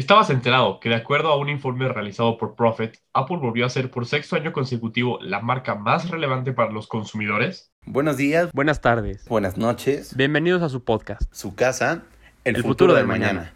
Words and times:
Estabas 0.00 0.30
enterado 0.30 0.80
que 0.80 0.88
de 0.88 0.94
acuerdo 0.94 1.28
a 1.28 1.36
un 1.36 1.50
informe 1.50 1.86
realizado 1.86 2.38
por 2.38 2.54
Profit, 2.54 2.94
Apple 3.12 3.36
volvió 3.36 3.66
a 3.66 3.68
ser 3.68 3.90
por 3.90 4.06
sexto 4.06 4.34
año 4.34 4.50
consecutivo 4.50 5.18
la 5.20 5.40
marca 5.40 5.74
más 5.74 6.08
relevante 6.08 6.54
para 6.54 6.72
los 6.72 6.86
consumidores. 6.86 7.70
Buenos 7.84 8.16
días, 8.16 8.48
Buenas 8.54 8.80
tardes. 8.80 9.26
buenas 9.28 9.58
noches, 9.58 10.16
Bienvenidos 10.16 10.62
a 10.62 10.70
su 10.70 10.84
podcast. 10.84 11.24
su 11.34 11.54
casa, 11.54 12.04
el, 12.44 12.56
El 12.56 12.62
futuro, 12.62 12.94
futuro 12.94 12.94
del 12.94 13.02
del 13.02 13.08
mañana. 13.08 13.52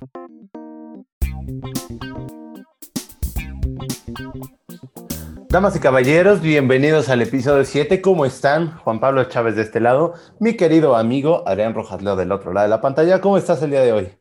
Damas 5.48 5.74
y 5.76 5.80
caballeros, 5.80 6.42
bienvenidos 6.42 7.08
al 7.08 7.22
episodio 7.22 7.64
7. 7.64 8.02
¿Cómo 8.02 8.26
están? 8.26 8.76
Juan 8.80 9.00
Pablo 9.00 9.24
Chávez 9.24 9.56
de 9.56 9.62
este 9.62 9.80
lado, 9.80 10.12
mi 10.40 10.58
querido 10.58 10.94
amigo 10.94 11.42
Adrián 11.48 11.72
Rojas 11.72 12.02
Leo 12.02 12.16
del 12.16 12.32
otro 12.32 12.52
lado 12.52 12.66
de 12.66 12.70
la 12.70 12.82
pantalla. 12.82 13.22
¿Cómo 13.22 13.38
estás 13.38 13.62
el 13.62 13.70
día 13.70 13.80
de 13.80 13.92
hoy? 13.92 14.12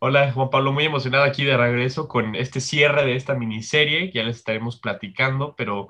Hola 0.00 0.30
Juan 0.32 0.50
Pablo, 0.50 0.72
muy 0.72 0.84
emocionado 0.84 1.24
aquí 1.24 1.44
de 1.44 1.56
regreso 1.56 2.08
con 2.08 2.34
este 2.34 2.60
cierre 2.60 3.06
de 3.06 3.16
esta 3.16 3.34
miniserie 3.34 4.10
ya 4.12 4.22
les 4.22 4.36
estaremos 4.36 4.78
platicando, 4.78 5.54
pero 5.56 5.88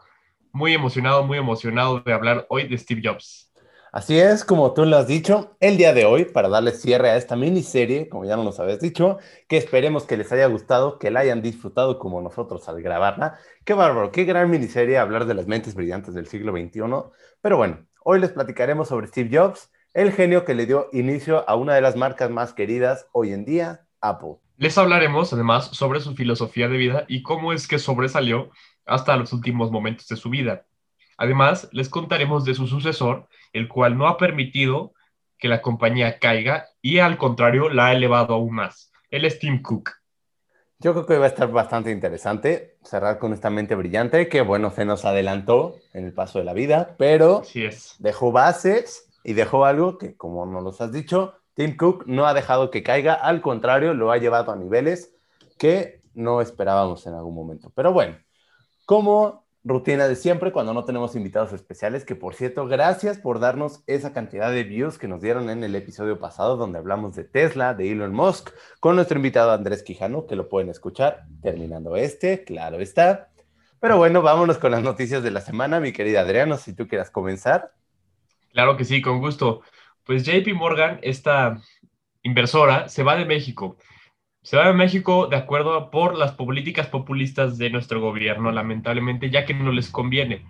muy 0.52 0.72
emocionado, 0.72 1.24
muy 1.24 1.38
emocionado 1.38 2.00
de 2.00 2.12
hablar 2.12 2.46
hoy 2.48 2.68
de 2.68 2.78
Steve 2.78 3.00
Jobs. 3.04 3.50
Así 3.92 4.18
es, 4.18 4.44
como 4.44 4.74
tú 4.74 4.84
lo 4.84 4.96
has 4.96 5.06
dicho, 5.06 5.56
el 5.60 5.76
día 5.76 5.94
de 5.94 6.04
hoy, 6.04 6.24
para 6.24 6.48
darle 6.48 6.72
cierre 6.72 7.10
a 7.10 7.16
esta 7.16 7.36
miniserie, 7.36 8.08
como 8.08 8.24
ya 8.24 8.36
nos 8.36 8.58
habías 8.60 8.80
dicho, 8.80 9.18
que 9.48 9.56
esperemos 9.56 10.04
que 10.04 10.16
les 10.16 10.30
haya 10.32 10.46
gustado, 10.46 10.98
que 10.98 11.10
la 11.10 11.20
hayan 11.20 11.42
disfrutado 11.42 11.98
como 11.98 12.20
nosotros 12.20 12.68
al 12.68 12.82
grabarla. 12.82 13.38
Qué 13.64 13.72
bárbaro, 13.72 14.10
qué 14.10 14.24
gran 14.24 14.50
miniserie 14.50 14.98
hablar 14.98 15.26
de 15.26 15.34
las 15.34 15.46
mentes 15.46 15.74
brillantes 15.74 16.12
del 16.14 16.26
siglo 16.26 16.52
XXI. 16.52 16.80
Pero 17.40 17.56
bueno, 17.56 17.86
hoy 18.02 18.20
les 18.20 18.32
platicaremos 18.32 18.88
sobre 18.88 19.06
Steve 19.06 19.30
Jobs, 19.36 19.70
el 19.92 20.10
genio 20.10 20.44
que 20.44 20.54
le 20.54 20.66
dio 20.66 20.88
inicio 20.92 21.48
a 21.48 21.54
una 21.54 21.74
de 21.76 21.80
las 21.80 21.94
marcas 21.94 22.30
más 22.30 22.52
queridas 22.52 23.06
hoy 23.12 23.32
en 23.32 23.44
día, 23.44 23.83
Apple. 24.08 24.36
Les 24.56 24.78
hablaremos 24.78 25.32
además 25.32 25.66
sobre 25.72 26.00
su 26.00 26.14
filosofía 26.14 26.68
de 26.68 26.76
vida 26.76 27.04
y 27.08 27.22
cómo 27.22 27.52
es 27.52 27.66
que 27.66 27.78
sobresalió 27.78 28.50
hasta 28.86 29.16
los 29.16 29.32
últimos 29.32 29.70
momentos 29.70 30.06
de 30.08 30.16
su 30.16 30.30
vida. 30.30 30.66
Además, 31.16 31.68
les 31.72 31.88
contaremos 31.88 32.44
de 32.44 32.54
su 32.54 32.66
sucesor, 32.66 33.28
el 33.52 33.68
cual 33.68 33.96
no 33.96 34.06
ha 34.06 34.16
permitido 34.18 34.92
que 35.38 35.48
la 35.48 35.62
compañía 35.62 36.18
caiga 36.18 36.66
y 36.80 36.98
al 36.98 37.16
contrario 37.16 37.68
la 37.68 37.86
ha 37.86 37.92
elevado 37.92 38.34
aún 38.34 38.54
más. 38.54 38.92
Él 39.10 39.24
es 39.24 39.38
Tim 39.38 39.62
Cook. 39.62 39.90
Yo 40.78 40.92
creo 40.92 41.06
que 41.06 41.18
va 41.18 41.26
a 41.26 41.28
estar 41.28 41.50
bastante 41.50 41.90
interesante 41.90 42.76
cerrar 42.82 43.18
con 43.18 43.32
esta 43.32 43.48
mente 43.48 43.74
brillante 43.74 44.28
que, 44.28 44.42
bueno, 44.42 44.70
se 44.70 44.84
nos 44.84 45.04
adelantó 45.04 45.76
en 45.92 46.04
el 46.04 46.12
paso 46.12 46.38
de 46.38 46.44
la 46.44 46.52
vida, 46.52 46.94
pero 46.98 47.40
Así 47.40 47.64
es. 47.64 47.94
dejó 48.00 48.32
bases 48.32 49.08
y 49.22 49.32
dejó 49.32 49.64
algo 49.64 49.98
que, 49.98 50.16
como 50.16 50.44
nos 50.46 50.62
los 50.62 50.80
has 50.80 50.92
dicho, 50.92 51.34
Tim 51.54 51.76
Cook 51.76 52.04
no 52.06 52.26
ha 52.26 52.34
dejado 52.34 52.70
que 52.70 52.82
caiga, 52.82 53.14
al 53.14 53.40
contrario, 53.40 53.94
lo 53.94 54.10
ha 54.10 54.18
llevado 54.18 54.52
a 54.52 54.56
niveles 54.56 55.14
que 55.58 56.02
no 56.14 56.40
esperábamos 56.40 57.06
en 57.06 57.14
algún 57.14 57.34
momento. 57.34 57.72
Pero 57.74 57.92
bueno, 57.92 58.16
como 58.84 59.44
rutina 59.64 60.06
de 60.06 60.14
siempre, 60.14 60.52
cuando 60.52 60.74
no 60.74 60.84
tenemos 60.84 61.16
invitados 61.16 61.52
especiales, 61.52 62.04
que 62.04 62.14
por 62.14 62.34
cierto, 62.34 62.66
gracias 62.66 63.18
por 63.18 63.40
darnos 63.40 63.82
esa 63.86 64.12
cantidad 64.12 64.50
de 64.50 64.64
views 64.64 64.98
que 64.98 65.08
nos 65.08 65.22
dieron 65.22 65.48
en 65.48 65.64
el 65.64 65.74
episodio 65.74 66.18
pasado, 66.18 66.56
donde 66.56 66.78
hablamos 66.78 67.16
de 67.16 67.24
Tesla, 67.24 67.72
de 67.72 67.90
Elon 67.90 68.12
Musk, 68.12 68.50
con 68.80 68.96
nuestro 68.96 69.16
invitado 69.16 69.52
Andrés 69.52 69.82
Quijano, 69.82 70.26
que 70.26 70.36
lo 70.36 70.48
pueden 70.48 70.68
escuchar 70.68 71.24
terminando 71.40 71.96
este, 71.96 72.44
claro 72.44 72.78
está. 72.80 73.30
Pero 73.80 73.96
bueno, 73.96 74.22
vámonos 74.22 74.58
con 74.58 74.72
las 74.72 74.82
noticias 74.82 75.22
de 75.22 75.30
la 75.30 75.40
semana, 75.40 75.80
mi 75.80 75.92
querida 75.92 76.20
Adriana, 76.20 76.56
si 76.58 76.74
tú 76.74 76.86
quieras 76.86 77.10
comenzar. 77.10 77.72
Claro 78.52 78.76
que 78.76 78.84
sí, 78.84 79.02
con 79.02 79.18
gusto. 79.18 79.62
Pues 80.04 80.24
JP 80.24 80.52
Morgan, 80.54 80.98
esta 81.02 81.58
inversora, 82.22 82.88
se 82.88 83.02
va 83.02 83.16
de 83.16 83.24
México. 83.24 83.76
Se 84.42 84.56
va 84.56 84.68
de 84.68 84.74
México 84.74 85.28
de 85.28 85.36
acuerdo 85.36 85.74
a- 85.74 85.90
por 85.90 86.16
las 86.16 86.32
políticas 86.32 86.88
populistas 86.88 87.58
de 87.58 87.70
nuestro 87.70 88.00
gobierno, 88.00 88.52
lamentablemente, 88.52 89.30
ya 89.30 89.46
que 89.46 89.54
no 89.54 89.72
les 89.72 89.90
conviene. 89.90 90.46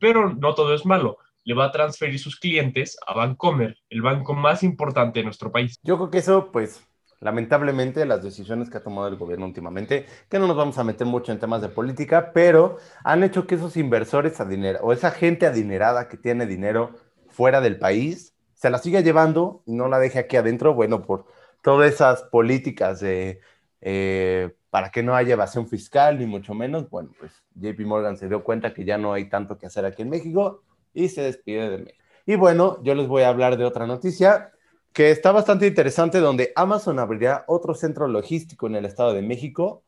Pero 0.00 0.34
no 0.34 0.54
todo 0.54 0.74
es 0.74 0.86
malo. 0.86 1.18
Le 1.44 1.54
va 1.54 1.66
a 1.66 1.72
transferir 1.72 2.18
sus 2.18 2.38
clientes 2.38 2.98
a 3.06 3.14
Bancomer, 3.14 3.76
el 3.90 4.02
banco 4.02 4.34
más 4.34 4.62
importante 4.62 5.20
de 5.20 5.24
nuestro 5.24 5.52
país. 5.52 5.78
Yo 5.82 5.96
creo 5.96 6.10
que 6.10 6.18
eso, 6.18 6.50
pues, 6.52 6.86
lamentablemente, 7.20 8.06
las 8.06 8.22
decisiones 8.22 8.70
que 8.70 8.78
ha 8.78 8.82
tomado 8.84 9.08
el 9.08 9.16
gobierno 9.16 9.46
últimamente, 9.46 10.06
que 10.30 10.38
no 10.38 10.46
nos 10.46 10.56
vamos 10.56 10.78
a 10.78 10.84
meter 10.84 11.06
mucho 11.06 11.32
en 11.32 11.40
temas 11.40 11.62
de 11.62 11.68
política, 11.70 12.32
pero 12.34 12.78
han 13.04 13.24
hecho 13.24 13.46
que 13.46 13.56
esos 13.56 13.76
inversores 13.76 14.40
adinerados, 14.40 14.86
o 14.86 14.92
esa 14.92 15.10
gente 15.12 15.46
adinerada 15.46 16.08
que 16.08 16.16
tiene 16.16 16.46
dinero 16.46 16.94
fuera 17.28 17.60
del 17.60 17.78
país, 17.78 18.34
se 18.58 18.70
la 18.70 18.78
siga 18.78 19.00
llevando 19.00 19.62
y 19.66 19.72
no 19.72 19.88
la 19.88 20.00
deje 20.00 20.18
aquí 20.18 20.36
adentro, 20.36 20.74
bueno, 20.74 21.02
por 21.02 21.26
todas 21.62 21.92
esas 21.92 22.24
políticas 22.24 22.98
de, 22.98 23.40
eh, 23.80 24.52
para 24.70 24.90
que 24.90 25.04
no 25.04 25.14
haya 25.14 25.34
evasión 25.34 25.68
fiscal, 25.68 26.18
ni 26.18 26.26
mucho 26.26 26.54
menos, 26.54 26.90
bueno, 26.90 27.10
pues 27.20 27.32
JP 27.54 27.86
Morgan 27.86 28.16
se 28.16 28.28
dio 28.28 28.42
cuenta 28.42 28.74
que 28.74 28.84
ya 28.84 28.98
no 28.98 29.12
hay 29.12 29.28
tanto 29.28 29.58
que 29.58 29.66
hacer 29.66 29.84
aquí 29.84 30.02
en 30.02 30.10
México 30.10 30.64
y 30.92 31.08
se 31.08 31.22
despide 31.22 31.70
de 31.70 31.78
México. 31.78 32.04
Y 32.26 32.34
bueno, 32.34 32.82
yo 32.82 32.96
les 32.96 33.06
voy 33.06 33.22
a 33.22 33.28
hablar 33.28 33.58
de 33.58 33.64
otra 33.64 33.86
noticia 33.86 34.50
que 34.92 35.12
está 35.12 35.30
bastante 35.30 35.68
interesante, 35.68 36.18
donde 36.18 36.52
Amazon 36.56 36.98
abrirá 36.98 37.44
otro 37.46 37.74
centro 37.74 38.08
logístico 38.08 38.66
en 38.66 38.74
el 38.74 38.86
Estado 38.86 39.12
de 39.12 39.22
México, 39.22 39.84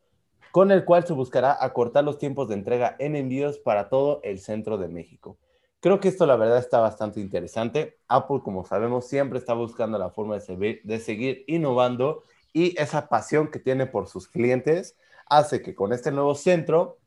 con 0.53 0.71
el 0.71 0.85
cual 0.85 1.05
se 1.05 1.11
buscará 1.11 1.57
acortar 1.59 2.05
los 2.05 2.17
tiempos 2.17 2.47
de 2.47 2.55
entrega 2.55 2.95
en 2.99 3.17
envíos 3.17 3.59
para 3.59 3.89
todo 3.89 4.21
el 4.23 4.39
centro 4.39 4.77
de 4.77 4.87
México. 4.87 5.37
Creo 5.81 5.99
que 5.99 6.07
esto 6.09 6.25
la 6.27 6.35
verdad 6.35 6.59
está 6.59 6.79
bastante 6.79 7.19
interesante. 7.19 7.97
Apple, 8.07 8.41
como 8.43 8.63
sabemos, 8.65 9.07
siempre 9.07 9.39
está 9.39 9.53
buscando 9.53 9.97
la 9.97 10.11
forma 10.11 10.35
de, 10.35 10.41
seguir- 10.41 10.81
de 10.83 10.99
seguir 10.99 11.43
innovando 11.47 12.23
y 12.53 12.79
esa 12.79 13.09
pasión 13.09 13.49
que 13.49 13.59
tiene 13.59 13.87
por 13.87 14.07
sus 14.07 14.27
clientes 14.27 14.95
hace 15.27 15.61
que 15.61 15.73
con 15.75 15.91
este 15.93 16.11
nuevo 16.11 16.35
centro 16.35 16.99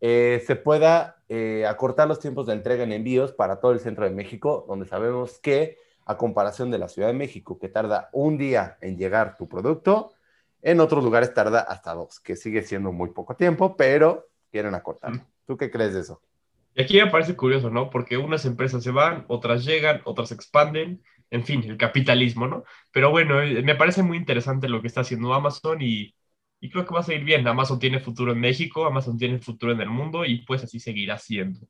eh, 0.00 0.42
se 0.46 0.56
pueda 0.56 1.22
eh, 1.28 1.66
acortar 1.68 2.06
los 2.08 2.20
tiempos 2.20 2.46
de 2.46 2.52
entrega 2.54 2.84
en 2.84 2.92
envíos 2.92 3.32
para 3.32 3.60
todo 3.60 3.72
el 3.72 3.80
centro 3.80 4.04
de 4.04 4.10
México, 4.12 4.64
donde 4.68 4.86
sabemos 4.86 5.38
que 5.38 5.78
a 6.06 6.16
comparación 6.16 6.70
de 6.70 6.78
la 6.78 6.88
Ciudad 6.88 7.08
de 7.08 7.14
México, 7.14 7.58
que 7.58 7.68
tarda 7.68 8.10
un 8.12 8.38
día 8.38 8.78
en 8.80 8.96
llegar 8.96 9.36
tu 9.36 9.48
producto, 9.48 10.12
en 10.62 10.80
otros 10.80 11.02
lugares 11.04 11.34
tarda 11.34 11.60
hasta 11.60 11.94
dos, 11.94 12.20
que 12.20 12.36
sigue 12.36 12.62
siendo 12.62 12.92
muy 12.92 13.10
poco 13.10 13.34
tiempo, 13.36 13.76
pero 13.76 14.28
quieren 14.50 14.74
acortarlo. 14.74 15.26
¿Tú 15.46 15.56
qué 15.56 15.70
crees 15.70 15.94
de 15.94 16.00
eso? 16.00 16.22
Y 16.80 16.82
aquí 16.82 16.96
me 16.96 17.08
parece 17.08 17.36
curioso, 17.36 17.68
¿no? 17.68 17.90
Porque 17.90 18.16
unas 18.16 18.46
empresas 18.46 18.82
se 18.82 18.90
van, 18.90 19.26
otras 19.28 19.66
llegan, 19.66 20.00
otras 20.04 20.32
expanden, 20.32 21.02
en 21.28 21.44
fin, 21.44 21.62
el 21.64 21.76
capitalismo, 21.76 22.46
¿no? 22.46 22.64
Pero 22.90 23.10
bueno, 23.10 23.42
eh, 23.42 23.62
me 23.62 23.74
parece 23.74 24.02
muy 24.02 24.16
interesante 24.16 24.66
lo 24.66 24.80
que 24.80 24.86
está 24.86 25.02
haciendo 25.02 25.34
Amazon 25.34 25.82
y, 25.82 26.14
y 26.58 26.70
creo 26.70 26.86
que 26.86 26.94
va 26.94 27.00
a 27.00 27.02
seguir 27.02 27.24
bien. 27.24 27.46
Amazon 27.46 27.78
tiene 27.78 28.00
futuro 28.00 28.32
en 28.32 28.40
México, 28.40 28.86
Amazon 28.86 29.18
tiene 29.18 29.38
futuro 29.40 29.72
en 29.72 29.82
el 29.82 29.90
mundo 29.90 30.24
y 30.24 30.38
pues 30.46 30.64
así 30.64 30.80
seguirá 30.80 31.18
siendo. 31.18 31.60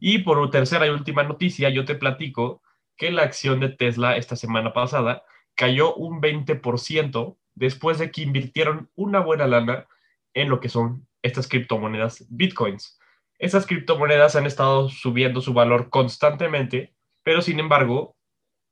Y 0.00 0.18
por 0.18 0.50
tercera 0.50 0.86
y 0.88 0.90
última 0.90 1.22
noticia, 1.22 1.68
yo 1.70 1.84
te 1.84 1.94
platico 1.94 2.60
que 2.96 3.12
la 3.12 3.22
acción 3.22 3.60
de 3.60 3.68
Tesla 3.68 4.16
esta 4.16 4.34
semana 4.34 4.72
pasada 4.72 5.22
cayó 5.54 5.94
un 5.94 6.20
20% 6.20 7.38
después 7.54 7.98
de 8.00 8.10
que 8.10 8.22
invirtieron 8.22 8.90
una 8.96 9.20
buena 9.20 9.46
lana 9.46 9.86
en 10.34 10.48
lo 10.48 10.58
que 10.58 10.68
son 10.68 11.06
estas 11.22 11.46
criptomonedas 11.46 12.26
bitcoins. 12.30 12.98
Esas 13.38 13.66
criptomonedas 13.66 14.36
han 14.36 14.46
estado 14.46 14.88
subiendo 14.88 15.40
su 15.40 15.52
valor 15.52 15.90
constantemente, 15.90 16.94
pero 17.22 17.42
sin 17.42 17.60
embargo, 17.60 18.16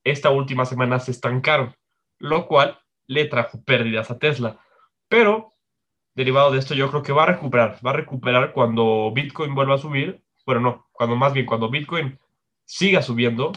esta 0.05 0.31
última 0.31 0.65
semana 0.65 0.99
se 1.01 1.11
estancaron, 1.11 1.75
lo 2.19 2.47
cual 2.47 2.79
le 3.07 3.27
trajo 3.27 3.63
pérdidas 3.65 4.11
a 4.11 4.19
Tesla. 4.19 4.61
Pero, 5.09 5.53
derivado 6.15 6.53
de 6.53 6.59
esto, 6.59 6.75
yo 6.75 6.91
creo 6.91 7.03
que 7.03 7.13
va 7.13 7.25
a 7.25 7.27
recuperar, 7.27 7.79
va 7.85 7.91
a 7.91 7.95
recuperar 7.97 8.53
cuando 8.53 9.13
Bitcoin 9.15 9.55
vuelva 9.55 9.75
a 9.75 9.79
subir, 9.79 10.23
bueno, 10.47 10.61
no, 10.61 10.89
cuando 10.93 11.17
más 11.17 11.33
bien 11.33 11.47
cuando 11.47 11.71
Bitcoin 11.71 12.19
siga 12.65 13.03
subiendo, 13.03 13.53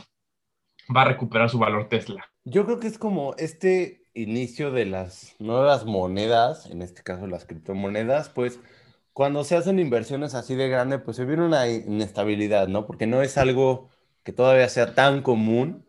va 0.96 1.04
a 1.04 1.06
recuperar 1.06 1.50
su 1.50 1.60
valor 1.60 1.88
Tesla. 1.90 2.30
Yo 2.44 2.66
creo 2.66 2.80
que 2.80 2.88
es 2.88 2.98
como 2.98 3.36
este 3.38 4.04
inicio 4.14 4.72
de 4.72 4.86
las 4.86 5.36
nuevas 5.40 5.86
monedas, 5.86 6.70
en 6.70 6.82
este 6.82 7.04
caso 7.04 7.28
las 7.28 7.46
criptomonedas, 7.46 8.30
pues 8.30 8.60
cuando 9.16 9.46
se 9.46 9.56
hacen 9.56 9.80
inversiones 9.80 10.36
así 10.36 10.56
de 10.56 10.68
grande, 10.68 11.00
pues 11.00 11.16
se 11.16 11.24
viene 11.24 11.46
una 11.46 11.70
inestabilidad, 11.70 12.68
¿no? 12.68 12.86
Porque 12.86 13.08
no 13.08 13.22
es 13.22 13.38
algo 13.38 13.88
que 14.24 14.34
todavía 14.34 14.68
sea 14.68 14.94
tan 14.94 15.22
común, 15.22 15.86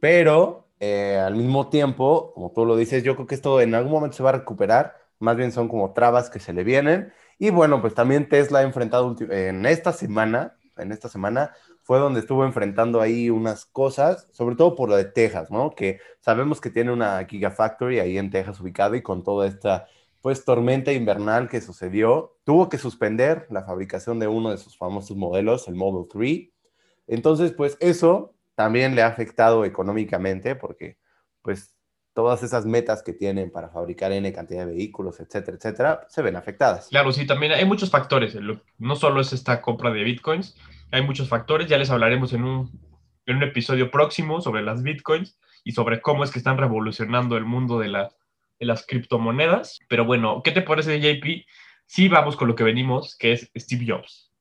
pero 0.00 0.68
eh, 0.78 1.18
al 1.18 1.34
mismo 1.34 1.70
tiempo, 1.70 2.30
como 2.32 2.52
tú 2.52 2.64
lo 2.64 2.76
dices, 2.76 3.02
yo 3.02 3.16
creo 3.16 3.26
que 3.26 3.34
esto 3.34 3.60
en 3.60 3.74
algún 3.74 3.90
momento 3.90 4.16
se 4.16 4.22
va 4.22 4.30
a 4.30 4.34
recuperar, 4.34 4.94
más 5.18 5.36
bien 5.36 5.50
son 5.50 5.66
como 5.66 5.92
trabas 5.92 6.30
que 6.30 6.38
se 6.38 6.52
le 6.52 6.62
vienen. 6.62 7.12
Y 7.36 7.50
bueno, 7.50 7.80
pues 7.80 7.94
también 7.96 8.28
Tesla 8.28 8.60
ha 8.60 8.62
enfrentado 8.62 9.16
en 9.28 9.66
esta 9.66 9.92
semana, 9.92 10.56
en 10.76 10.92
esta 10.92 11.08
semana, 11.08 11.50
fue 11.82 11.98
donde 11.98 12.20
estuvo 12.20 12.44
enfrentando 12.44 13.00
ahí 13.00 13.28
unas 13.28 13.66
cosas, 13.66 14.28
sobre 14.30 14.54
todo 14.54 14.76
por 14.76 14.88
lo 14.88 14.94
de 14.94 15.06
Texas, 15.06 15.50
¿no? 15.50 15.74
Que 15.74 15.98
sabemos 16.20 16.60
que 16.60 16.70
tiene 16.70 16.92
una 16.92 17.24
Gigafactory 17.24 17.98
ahí 17.98 18.18
en 18.18 18.30
Texas 18.30 18.60
ubicada 18.60 18.96
y 18.96 19.02
con 19.02 19.24
toda 19.24 19.48
esta, 19.48 19.88
pues, 20.22 20.44
tormenta 20.44 20.92
invernal 20.92 21.48
que 21.48 21.60
sucedió, 21.60 22.38
tuvo 22.44 22.68
que 22.68 22.78
suspender 22.78 23.46
la 23.50 23.64
fabricación 23.64 24.20
de 24.20 24.28
uno 24.28 24.50
de 24.50 24.56
sus 24.56 24.78
famosos 24.78 25.16
modelos, 25.16 25.66
el 25.66 25.74
Model 25.74 26.08
3. 26.10 26.48
Entonces, 27.08 27.52
pues, 27.52 27.76
eso 27.80 28.34
también 28.54 28.94
le 28.94 29.02
ha 29.02 29.08
afectado 29.08 29.64
económicamente 29.64 30.54
porque, 30.54 30.96
pues, 31.42 31.74
todas 32.14 32.42
esas 32.42 32.66
metas 32.66 33.02
que 33.02 33.12
tienen 33.12 33.50
para 33.50 33.70
fabricar 33.70 34.12
N 34.12 34.32
cantidad 34.32 34.64
de 34.66 34.74
vehículos, 34.74 35.18
etcétera, 35.18 35.56
etcétera, 35.56 36.06
se 36.08 36.22
ven 36.22 36.36
afectadas. 36.36 36.88
Claro, 36.88 37.10
sí, 37.10 37.26
también 37.26 37.52
hay 37.52 37.64
muchos 37.64 37.90
factores. 37.90 38.36
No 38.78 38.96
solo 38.96 39.20
es 39.20 39.32
esta 39.32 39.60
compra 39.60 39.90
de 39.90 40.04
bitcoins, 40.04 40.56
hay 40.92 41.02
muchos 41.02 41.28
factores. 41.28 41.68
Ya 41.68 41.78
les 41.78 41.90
hablaremos 41.90 42.32
en 42.32 42.44
un, 42.44 42.70
en 43.26 43.36
un 43.36 43.42
episodio 43.42 43.90
próximo 43.90 44.40
sobre 44.40 44.62
las 44.62 44.82
bitcoins 44.82 45.36
y 45.64 45.72
sobre 45.72 46.00
cómo 46.00 46.22
es 46.22 46.30
que 46.30 46.38
están 46.38 46.58
revolucionando 46.58 47.36
el 47.36 47.44
mundo 47.44 47.78
de, 47.78 47.88
la, 47.88 48.10
de 48.62 48.66
las 48.66 48.86
criptomonedas. 48.86 49.80
Pero 49.88 50.04
bueno, 50.04 50.40
¿qué 50.44 50.52
te 50.52 50.62
parece, 50.62 51.00
JP? 51.00 51.44
Sí, 51.84 52.08
vamos 52.08 52.36
con 52.36 52.46
lo 52.46 52.54
que 52.54 52.62
venimos, 52.62 53.16
que 53.16 53.32
es 53.32 53.50
Steve 53.56 53.84
Jobs. 53.88 54.32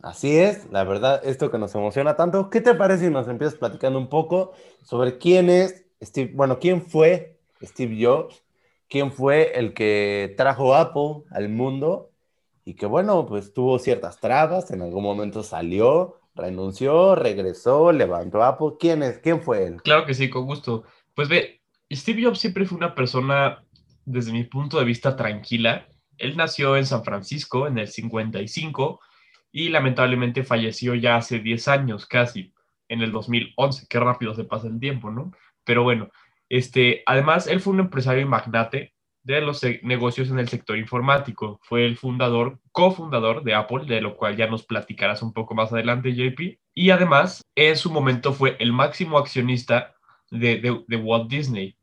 Así 0.00 0.36
es, 0.36 0.70
la 0.70 0.84
verdad, 0.84 1.20
esto 1.24 1.50
que 1.50 1.58
nos 1.58 1.74
emociona 1.74 2.14
tanto. 2.14 2.50
¿Qué 2.50 2.60
te 2.60 2.74
parece 2.74 3.06
si 3.06 3.10
nos 3.10 3.26
empiezas 3.26 3.58
platicando 3.58 3.98
un 3.98 4.08
poco 4.08 4.52
sobre 4.84 5.18
quién 5.18 5.50
es 5.50 5.86
Steve, 6.00 6.30
bueno, 6.34 6.60
quién 6.60 6.82
fue 6.82 7.40
Steve 7.62 7.98
Jobs, 8.00 8.44
quién 8.88 9.10
fue 9.10 9.58
el 9.58 9.74
que 9.74 10.34
trajo 10.36 10.74
Apple 10.76 11.24
al 11.30 11.48
mundo 11.48 12.12
y 12.64 12.74
que 12.74 12.86
bueno, 12.86 13.26
pues 13.26 13.52
tuvo 13.52 13.78
ciertas 13.80 14.20
trabas, 14.20 14.70
en 14.70 14.82
algún 14.82 15.02
momento 15.02 15.42
salió, 15.42 16.20
renunció, 16.36 17.16
regresó, 17.16 17.90
levantó 17.90 18.44
Apple. 18.44 18.74
¿Quién 18.78 19.02
es? 19.02 19.18
¿Quién 19.18 19.42
fue 19.42 19.66
él? 19.66 19.82
Claro 19.82 20.06
que 20.06 20.14
sí, 20.14 20.30
con 20.30 20.46
gusto. 20.46 20.84
Pues 21.14 21.28
ve, 21.28 21.63
Steve 21.96 22.24
Jobs 22.24 22.40
siempre 22.40 22.66
fue 22.66 22.78
una 22.78 22.94
persona, 22.94 23.62
desde 24.04 24.32
mi 24.32 24.44
punto 24.44 24.78
de 24.78 24.84
vista, 24.84 25.16
tranquila. 25.16 25.86
Él 26.18 26.36
nació 26.36 26.76
en 26.76 26.86
San 26.86 27.04
Francisco 27.04 27.66
en 27.66 27.78
el 27.78 27.88
55 27.88 29.00
y 29.52 29.68
lamentablemente 29.68 30.44
falleció 30.44 30.94
ya 30.94 31.16
hace 31.16 31.38
10 31.38 31.68
años 31.68 32.06
casi, 32.06 32.52
en 32.88 33.02
el 33.02 33.12
2011. 33.12 33.86
Qué 33.88 34.00
rápido 34.00 34.34
se 34.34 34.44
pasa 34.44 34.66
el 34.66 34.80
tiempo, 34.80 35.10
¿no? 35.10 35.32
Pero 35.64 35.82
bueno, 35.82 36.10
este, 36.48 37.02
además, 37.06 37.46
él 37.46 37.60
fue 37.60 37.72
un 37.72 37.80
empresario 37.80 38.22
y 38.22 38.26
magnate 38.26 38.94
de 39.22 39.40
los 39.40 39.62
negocios 39.82 40.30
en 40.30 40.38
el 40.38 40.48
sector 40.48 40.76
informático. 40.76 41.58
Fue 41.62 41.86
el 41.86 41.96
fundador, 41.96 42.60
cofundador 42.72 43.42
de 43.42 43.54
Apple, 43.54 43.86
de 43.86 44.00
lo 44.00 44.16
cual 44.16 44.36
ya 44.36 44.46
nos 44.46 44.64
platicarás 44.64 45.22
un 45.22 45.32
poco 45.32 45.54
más 45.54 45.72
adelante, 45.72 46.14
JP. 46.14 46.58
Y 46.74 46.90
además, 46.90 47.42
en 47.54 47.76
su 47.76 47.90
momento 47.90 48.32
fue 48.32 48.56
el 48.58 48.72
máximo 48.72 49.18
accionista 49.18 49.94
de, 50.30 50.84
de 50.86 50.96
Walt 50.96 51.30
Disney. 51.30 51.76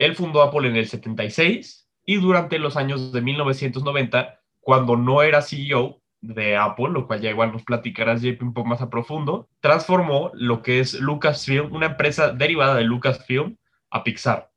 Él 0.00 0.16
fundó 0.16 0.42
Apple 0.42 0.66
en 0.66 0.76
el 0.76 0.88
76 0.88 1.86
y 2.06 2.16
durante 2.16 2.58
los 2.58 2.78
años 2.78 3.12
de 3.12 3.20
1990, 3.20 4.40
cuando 4.60 4.96
no 4.96 5.22
era 5.22 5.42
CEO, 5.42 6.00
de 6.22 6.56
Apple, 6.56 6.90
lo 6.90 7.06
cual 7.06 7.20
ya 7.20 7.30
igual 7.30 7.52
nos 7.52 7.62
platicarás 7.62 8.22
un 8.22 8.52
poco 8.52 8.68
más 8.68 8.82
a 8.82 8.90
profundo, 8.90 9.48
transformó 9.60 10.30
lo 10.34 10.62
que 10.62 10.80
es 10.80 10.94
Lucasfilm, 10.94 11.72
una 11.72 11.86
empresa 11.86 12.32
derivada 12.32 12.74
de 12.74 12.84
Lucasfilm, 12.84 13.56
a 13.90 14.04
Pixar. 14.04 14.50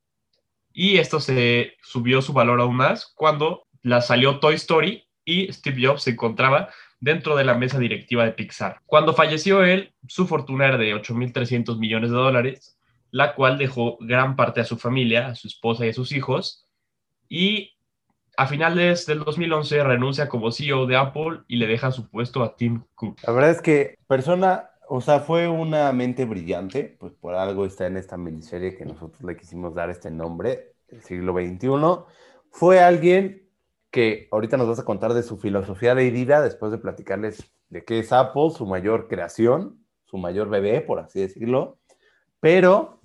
Y 0.74 0.98
esto 0.98 1.20
se 1.20 1.74
subió 1.82 2.22
su 2.22 2.34
valor 2.34 2.60
aún 2.60 2.76
más 2.76 3.12
cuando 3.16 3.66
la 3.82 4.02
salió 4.02 4.40
Toy 4.40 4.56
Story 4.56 5.08
y 5.26 5.52
Steve 5.52 5.88
Jobs 5.88 6.04
se 6.04 6.12
encontraba 6.12 6.70
dentro 7.00 7.36
de 7.36 7.44
la 7.44 7.54
mesa 7.54 7.80
directiva 7.80 8.26
de 8.26 8.32
Pixar. 8.32 8.80
Cuando 8.86 9.14
falleció 9.14 9.64
él, 9.64 9.94
su 10.08 10.28
fortuna 10.28 10.68
era 10.68 10.78
de 10.78 10.96
8.300 10.96 11.78
millones 11.78 12.12
de 12.12 12.16
dólares, 12.16 12.78
la 13.14 13.36
cual 13.36 13.60
dejó 13.60 13.98
gran 14.00 14.36
parte 14.36 14.60
a 14.60 14.66
su 14.66 14.76
familia, 14.76 15.28
a 15.28 15.36
su 15.36 15.48
esposa 15.48 15.86
y 15.86 15.90
a 15.90 15.94
sus 15.94 16.12
hijos, 16.14 16.68
y 17.30 17.70
a 18.38 18.48
finales 18.48 19.06
del 19.06 19.20
2011 19.20 19.84
renuncia 19.84 20.28
como 20.28 20.52
CEO 20.52 20.88
de 20.88 20.98
Apple 20.98 21.42
y 21.48 21.58
le 21.58 21.68
deja 21.68 21.92
su 21.92 22.10
puesto 22.10 22.42
a 22.42 22.56
Tim 22.56 22.84
Cook. 22.96 23.20
La 23.28 23.34
verdad 23.34 23.52
es 23.52 23.62
que 23.62 24.00
persona, 24.08 24.72
o 24.90 25.00
sea, 25.00 25.20
fue 25.20 25.48
una 25.48 25.92
mente 25.92 26.26
brillante, 26.26 26.98
pues 27.00 27.14
por 27.14 27.36
algo 27.36 27.68
está 27.68 27.86
en 27.86 27.98
esta 27.98 28.18
miniserie 28.18 28.76
que 28.76 28.86
nosotros 28.86 29.22
le 29.22 29.38
quisimos 29.38 29.76
dar 29.76 29.92
este 29.92 30.10
nombre, 30.10 30.74
el 30.88 31.04
siglo 31.04 31.34
XXI. 31.34 31.70
Fue 32.50 32.80
alguien 32.80 33.48
que 33.92 34.28
ahorita 34.32 34.58
nos 34.58 34.70
vas 34.70 34.80
a 34.80 34.86
contar 34.86 35.14
de 35.14 35.22
su 35.22 35.38
filosofía 35.38 35.94
de 35.94 36.10
vida 36.10 36.42
después 36.42 36.72
de 36.72 36.80
platicarles 36.80 37.54
de 37.70 37.86
qué 37.86 38.00
es 38.00 38.12
Apple, 38.12 38.50
su 38.50 38.66
mayor 38.66 39.08
creación, 39.08 39.86
su 40.06 40.18
mayor 40.18 40.50
bebé, 40.50 40.82
por 40.82 40.98
así 40.98 41.20
decirlo. 41.20 41.78
Pero 42.40 43.03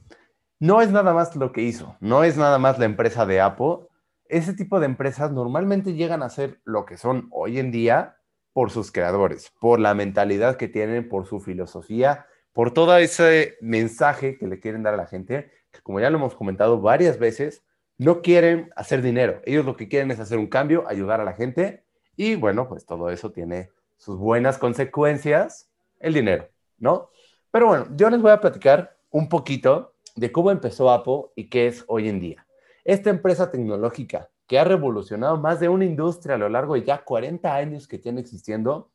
no 0.61 0.83
es 0.83 0.91
nada 0.91 1.13
más 1.13 1.37
lo 1.37 1.53
que 1.53 1.63
hizo, 1.63 1.97
no 2.01 2.25
es 2.25 2.37
nada 2.37 2.59
más 2.59 2.79
la 2.79 2.85
empresa 2.85 3.27
de 3.27 3.41
Apple, 3.41 3.87
ese 4.29 4.53
tipo 4.53 4.81
de 4.81 4.87
empresas 4.87 5.33
normalmente 5.33 5.95
llegan 5.95 6.23
a 6.23 6.29
ser 6.29 6.61
lo 6.65 6.85
que 6.85 6.97
son 6.97 7.29
hoy 7.31 7.59
en 7.59 7.71
día 7.71 8.17
por 8.53 8.71
sus 8.71 8.93
creadores, 8.93 9.53
por 9.61 9.81
la 9.81 9.95
mentalidad 9.95 10.57
que 10.57 10.69
tienen, 10.69 11.09
por 11.09 11.27
su 11.27 11.41
filosofía, 11.41 12.27
por 12.53 12.73
todo 12.73 12.97
ese 12.97 13.57
mensaje 13.61 14.37
que 14.37 14.47
le 14.47 14.61
quieren 14.61 14.83
dar 14.83 14.95
a 14.95 14.99
la 14.99 15.07
gente, 15.07 15.51
que 15.71 15.81
como 15.81 16.01
ya 16.01 16.11
lo 16.11 16.19
hemos 16.19 16.35
comentado 16.35 16.81
varias 16.81 17.19
veces, 17.19 17.63
no 17.99 18.21
quieren 18.21 18.71
hacer 18.77 19.03
dinero. 19.03 19.41
Ellos 19.45 19.65
lo 19.65 19.77
que 19.77 19.89
quieren 19.89 20.11
es 20.11 20.21
hacer 20.21 20.39
un 20.39 20.49
cambio, 20.49 20.85
ayudar 20.89 21.21
a 21.21 21.25
la 21.25 21.35
gente 21.35 21.85
y 22.17 22.35
bueno, 22.35 22.69
pues 22.69 22.85
todo 22.85 23.11
eso 23.11 23.31
tiene 23.31 23.71
sus 23.97 24.19
buenas 24.19 24.59
consecuencias, 24.59 25.71
el 26.01 26.15
dinero, 26.15 26.49
¿no? 26.79 27.11
Pero 27.51 27.67
bueno, 27.67 27.87
yo 27.97 28.11
les 28.11 28.21
voy 28.21 28.33
a 28.33 28.41
platicar 28.41 28.97
un 29.11 29.29
poquito 29.29 29.95
de 30.19 30.33
cómo 30.33 30.51
empezó 30.51 30.91
Apple 30.91 31.31
y 31.37 31.49
qué 31.49 31.69
es 31.69 31.85
hoy 31.89 32.09
en 32.09 32.21
día. 32.21 32.47
Esta 32.85 33.11
empresa 33.11 33.51
tecnológica 33.51 34.31
que 34.47 34.59
ha 34.59 34.65
revolucionado 34.65 35.37
más 35.37 35.61
de 35.61 35.69
una 35.69 35.85
industria 35.85 36.35
a 36.35 36.39
lo 36.39 36.49
largo 36.49 36.75
de 36.75 36.85
ya 36.85 37.05
40 37.05 37.55
años 37.55 37.87
que 37.87 37.99
tiene 37.99 38.21
existiendo, 38.21 38.91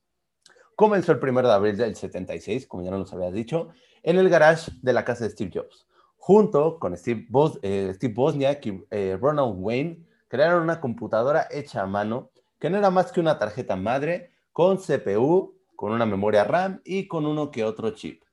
comenzó 0.75 1.11
el 1.11 1.19
1 1.21 1.41
de 1.43 1.51
abril 1.51 1.77
del 1.77 1.95
76, 1.95 2.67
como 2.67 2.83
ya 2.83 2.91
nos 2.91 3.13
había 3.13 3.31
dicho, 3.31 3.69
en 4.01 4.17
el 4.17 4.29
garage 4.29 4.71
de 4.81 4.93
la 4.93 5.05
casa 5.05 5.23
de 5.23 5.29
Steve 5.29 5.51
Jobs. 5.53 5.87
Junto 6.17 6.79
con 6.79 6.97
Steve, 6.97 7.25
Bos 7.29 7.59
eh, 7.61 7.95
Bosniak 8.13 8.65
y 8.65 8.83
eh, 8.89 9.17
Ronald 9.19 9.55
Wayne, 9.57 9.99
crearon 10.27 10.63
una 10.63 10.81
computadora 10.81 11.47
hecha 11.51 11.83
a 11.83 11.85
mano 11.85 12.31
que 12.59 12.69
no 12.69 12.77
era 12.77 12.89
más 12.89 13.11
que 13.11 13.19
una 13.19 13.37
tarjeta 13.37 13.75
madre 13.75 14.31
con 14.51 14.77
CPU, 14.77 15.55
con 15.75 15.91
una 15.91 16.05
memoria 16.05 16.43
RAM 16.43 16.81
y 16.83 17.07
con 17.07 17.25
uno 17.25 17.51
que 17.51 17.63
otro 17.63 17.91
chip. 17.91 18.23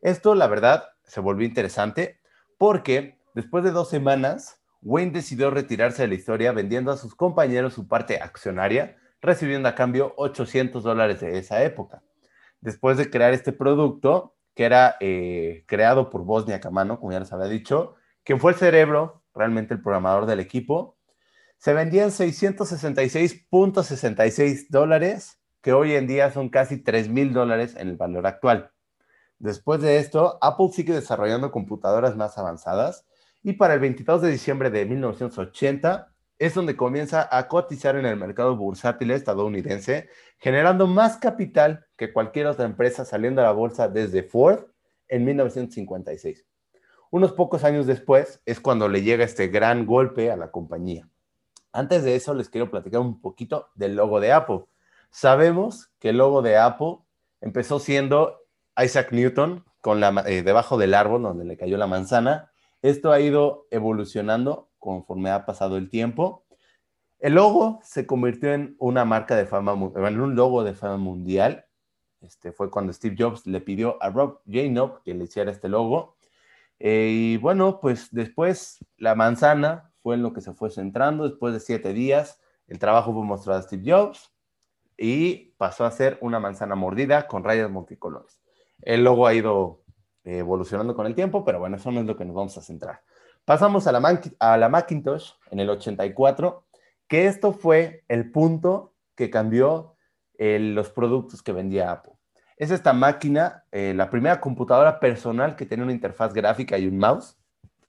Esto, 0.00 0.34
la 0.34 0.48
verdad, 0.48 0.84
se 1.04 1.20
volvió 1.20 1.46
interesante 1.46 2.15
porque 2.58 3.18
después 3.34 3.64
de 3.64 3.70
dos 3.70 3.88
semanas, 3.88 4.60
Wayne 4.82 5.12
decidió 5.12 5.50
retirarse 5.50 6.02
de 6.02 6.08
la 6.08 6.14
historia 6.14 6.52
vendiendo 6.52 6.92
a 6.92 6.96
sus 6.96 7.14
compañeros 7.14 7.74
su 7.74 7.88
parte 7.88 8.18
accionaria, 8.20 8.96
recibiendo 9.20 9.68
a 9.68 9.74
cambio 9.74 10.14
800 10.16 10.82
dólares 10.82 11.20
de 11.20 11.38
esa 11.38 11.62
época. 11.62 12.02
Después 12.60 12.96
de 12.96 13.10
crear 13.10 13.32
este 13.32 13.52
producto, 13.52 14.34
que 14.54 14.64
era 14.64 14.96
eh, 15.00 15.64
creado 15.66 16.10
por 16.10 16.24
Bosnia 16.24 16.60
Camano, 16.60 16.98
como 16.98 17.12
ya 17.12 17.20
les 17.20 17.32
había 17.32 17.48
dicho, 17.48 17.94
quien 18.24 18.40
fue 18.40 18.52
el 18.52 18.58
cerebro, 18.58 19.22
realmente 19.34 19.74
el 19.74 19.82
programador 19.82 20.26
del 20.26 20.40
equipo, 20.40 20.96
se 21.58 21.74
vendían 21.74 22.10
666.66 22.10 24.66
dólares, 24.68 25.40
que 25.62 25.72
hoy 25.72 25.94
en 25.94 26.06
día 26.06 26.30
son 26.30 26.48
casi 26.48 26.82
3 26.82 27.08
mil 27.08 27.32
dólares 27.32 27.74
en 27.76 27.88
el 27.88 27.96
valor 27.96 28.26
actual. 28.26 28.70
Después 29.38 29.80
de 29.82 29.98
esto, 29.98 30.38
Apple 30.40 30.68
sigue 30.72 30.94
desarrollando 30.94 31.50
computadoras 31.50 32.16
más 32.16 32.38
avanzadas 32.38 33.06
y 33.42 33.52
para 33.54 33.74
el 33.74 33.80
22 33.80 34.22
de 34.22 34.30
diciembre 34.30 34.70
de 34.70 34.86
1980 34.86 36.12
es 36.38 36.54
donde 36.54 36.76
comienza 36.76 37.28
a 37.30 37.48
cotizar 37.48 37.96
en 37.96 38.06
el 38.06 38.16
mercado 38.16 38.56
bursátil 38.56 39.10
estadounidense, 39.10 40.08
generando 40.38 40.86
más 40.86 41.16
capital 41.16 41.86
que 41.96 42.12
cualquier 42.12 42.46
otra 42.46 42.66
empresa 42.66 43.04
saliendo 43.04 43.40
a 43.40 43.44
la 43.44 43.52
bolsa 43.52 43.88
desde 43.88 44.22
Ford 44.22 44.64
en 45.08 45.24
1956. 45.24 46.44
Unos 47.10 47.32
pocos 47.32 47.64
años 47.64 47.86
después 47.86 48.42
es 48.44 48.60
cuando 48.60 48.88
le 48.88 49.02
llega 49.02 49.24
este 49.24 49.48
gran 49.48 49.86
golpe 49.86 50.30
a 50.30 50.36
la 50.36 50.50
compañía. 50.50 51.08
Antes 51.72 52.04
de 52.04 52.16
eso 52.16 52.34
les 52.34 52.48
quiero 52.48 52.70
platicar 52.70 53.00
un 53.00 53.20
poquito 53.20 53.68
del 53.74 53.96
logo 53.96 54.20
de 54.20 54.32
Apple. 54.32 54.64
Sabemos 55.10 55.90
que 55.98 56.10
el 56.10 56.18
logo 56.18 56.42
de 56.42 56.56
Apple 56.56 56.98
empezó 57.40 57.78
siendo 57.78 58.45
Isaac 58.78 59.12
Newton 59.12 59.64
eh, 60.26 60.42
debajo 60.42 60.78
del 60.78 60.94
árbol 60.94 61.22
donde 61.22 61.44
le 61.44 61.56
cayó 61.56 61.76
la 61.76 61.86
manzana 61.86 62.50
esto 62.82 63.10
ha 63.10 63.20
ido 63.20 63.66
evolucionando 63.70 64.70
conforme 64.78 65.30
ha 65.30 65.44
pasado 65.44 65.76
el 65.76 65.88
tiempo. 65.88 66.44
El 67.18 67.34
logo 67.34 67.80
se 67.82 68.06
convirtió 68.06 68.52
en 68.52 68.76
una 68.78 69.04
marca 69.04 69.34
de 69.34 69.46
fama, 69.46 69.72
en 69.72 70.20
un 70.20 70.36
logo 70.36 70.62
de 70.62 70.74
fama 70.74 70.96
mundial. 70.96 71.66
Este 72.20 72.52
fue 72.52 72.70
cuando 72.70 72.92
Steve 72.92 73.16
Jobs 73.18 73.46
le 73.46 73.60
pidió 73.60 74.00
a 74.02 74.10
Rob 74.10 74.40
Janoff 74.46 75.00
que 75.04 75.14
le 75.14 75.24
hiciera 75.24 75.50
este 75.50 75.68
logo. 75.68 76.16
Eh, 76.78 77.08
y 77.10 77.36
bueno, 77.38 77.80
pues 77.80 78.08
después 78.12 78.84
la 78.98 79.14
manzana 79.14 79.92
fue 80.02 80.14
en 80.14 80.22
lo 80.22 80.32
que 80.32 80.42
se 80.42 80.52
fue 80.52 80.70
centrando. 80.70 81.28
Después 81.28 81.54
de 81.54 81.60
siete 81.60 81.92
días, 81.92 82.40
el 82.68 82.78
trabajo 82.78 83.12
fue 83.12 83.24
mostrado 83.24 83.58
a 83.58 83.62
Steve 83.62 83.82
Jobs 83.84 84.32
y 84.96 85.54
pasó 85.56 85.84
a 85.84 85.90
ser 85.90 86.18
una 86.20 86.38
manzana 86.38 86.74
mordida 86.74 87.26
con 87.26 87.42
rayas 87.42 87.70
multicolores. 87.70 88.38
El 88.82 89.04
logo 89.04 89.26
ha 89.26 89.34
ido 89.34 89.82
evolucionando 90.24 90.94
con 90.94 91.06
el 91.06 91.14
tiempo, 91.14 91.44
pero 91.44 91.60
bueno, 91.60 91.76
eso 91.76 91.90
no 91.92 92.00
es 92.00 92.06
lo 92.06 92.16
que 92.16 92.24
nos 92.24 92.34
vamos 92.34 92.58
a 92.58 92.62
centrar. 92.62 93.02
Pasamos 93.46 93.86
a 93.86 93.92
la, 93.92 94.68
Macintosh 94.68 95.34
en 95.52 95.60
el 95.60 95.70
84, 95.70 96.64
que 97.06 97.26
esto 97.26 97.52
fue 97.52 98.02
el 98.08 98.32
punto 98.32 98.92
que 99.14 99.30
cambió 99.30 99.94
eh, 100.36 100.58
los 100.58 100.90
productos 100.90 101.44
que 101.44 101.52
vendía 101.52 101.92
Apple. 101.92 102.14
Es 102.56 102.72
esta 102.72 102.92
máquina, 102.92 103.64
eh, 103.70 103.94
la 103.94 104.10
primera 104.10 104.40
computadora 104.40 104.98
personal 104.98 105.54
que 105.54 105.64
tiene 105.64 105.84
una 105.84 105.92
interfaz 105.92 106.34
gráfica 106.34 106.76
y 106.76 106.88
un 106.88 106.98
mouse, 106.98 107.38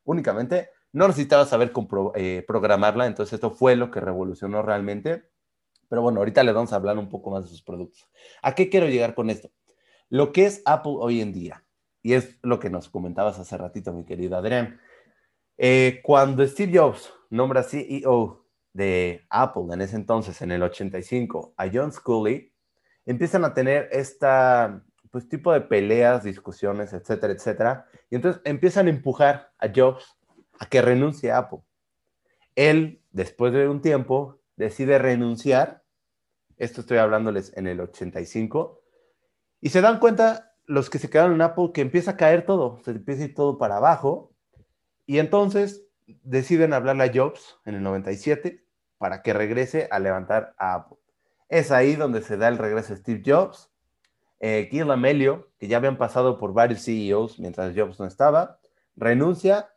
únicamente, 0.04 0.70
no 0.94 1.08
necesitaba 1.08 1.46
saber 1.46 1.72
eh, 2.14 2.46
programarla, 2.48 3.08
entonces 3.08 3.34
esto 3.34 3.50
fue 3.50 3.76
lo 3.76 3.90
que 3.90 4.00
revolucionó 4.00 4.62
realmente. 4.62 5.28
Pero 5.90 6.04
bueno, 6.04 6.20
ahorita 6.20 6.44
le 6.44 6.52
vamos 6.52 6.72
a 6.72 6.76
hablar 6.76 7.00
un 7.00 7.10
poco 7.10 7.32
más 7.32 7.44
de 7.44 7.50
sus 7.50 7.64
productos. 7.64 8.08
¿A 8.44 8.54
qué 8.54 8.70
quiero 8.70 8.88
llegar 8.88 9.16
con 9.16 9.32
esto? 9.32 9.50
Lo 10.10 10.32
que 10.32 10.46
es 10.46 10.62
Apple 10.66 10.96
hoy 10.98 11.22
en 11.22 11.34
día, 11.34 11.66
y 12.02 12.14
es 12.14 12.40
lo 12.42 12.60
que 12.60 12.70
nos 12.70 12.90
comentabas 12.90 13.40
hace 13.40 13.58
ratito, 13.58 13.92
mi 13.92 14.06
querido 14.06 14.38
Adrián. 14.38 14.80
Eh, 15.58 16.00
cuando 16.04 16.46
Steve 16.48 16.78
Jobs 16.78 17.14
nombra 17.30 17.64
CEO 17.64 18.46
de 18.74 19.26
Apple 19.30 19.64
en 19.72 19.82
ese 19.82 19.96
entonces, 19.96 20.42
en 20.42 20.52
el 20.52 20.64
85, 20.64 21.56
a 21.58 21.68
John 21.72 21.92
Scully, 21.92 22.54
empiezan 23.06 23.44
a 23.44 23.54
tener 23.54 23.90
esta 23.92 24.84
pues, 25.12 25.28
tipo 25.28 25.52
de 25.52 25.62
peleas, 25.62 26.24
discusiones, 26.24 26.94
etcétera, 26.94 27.34
etcétera. 27.34 27.86
Y 28.10 28.16
entonces 28.16 28.42
empiezan 28.46 28.88
a 28.88 28.92
empujar 28.92 29.52
a 29.58 29.68
Jobs 29.74 30.06
a 30.60 30.68
que 30.68 30.82
renuncie 30.82 31.32
a 31.32 31.40
Apple. 31.40 31.60
Él, 32.56 33.02
después 33.12 33.52
de 33.52 33.68
un 33.68 33.82
tiempo, 33.82 34.40
decide 34.56 35.00
renunciar. 35.00 35.84
Esto 36.58 36.82
estoy 36.82 36.98
hablándoles 36.98 37.52
en 37.58 37.68
el 37.68 37.80
85. 37.80 38.82
Y 39.62 39.70
se 39.70 39.82
dan 39.82 40.00
cuenta 40.00 40.54
los 40.66 40.90
que 40.90 41.00
se 41.00 41.10
quedaron 41.10 41.34
en 41.34 41.42
Apple 41.42 41.72
que 41.74 41.82
empieza 41.82 42.12
a 42.12 42.18
caer 42.18 42.46
todo, 42.46 42.80
se 42.84 42.92
empieza 42.92 43.24
a 43.24 43.26
ir 43.26 43.36
todo 43.36 43.58
para 43.58 43.78
abajo. 43.78 44.34
Y 45.06 45.20
entonces 45.20 45.84
deciden 46.24 46.74
hablarle 46.74 47.04
a 47.04 47.12
Jobs 47.14 47.60
en 47.66 47.76
el 47.76 47.84
97 47.84 48.66
para 48.98 49.22
que 49.22 49.34
regrese 49.34 49.88
a 49.92 50.00
levantar 50.00 50.54
a 50.58 50.74
Apple. 50.74 50.98
Es 51.50 51.72
ahí 51.72 51.96
donde 51.96 52.22
se 52.22 52.38
da 52.38 52.48
el 52.50 52.58
regreso 52.58 52.94
de 52.94 53.00
Steve 53.00 53.24
Jobs. 53.26 53.72
Eh, 54.40 54.68
Gil 54.70 54.92
Amelio, 54.92 55.52
que 55.58 55.68
ya 55.68 55.78
habían 55.78 55.98
pasado 55.98 56.38
por 56.38 56.54
varios 56.54 56.84
CEOs 56.84 57.40
mientras 57.40 57.76
Jobs 57.76 58.00
no 58.00 58.06
estaba, 58.06 58.60
renuncia 58.96 59.70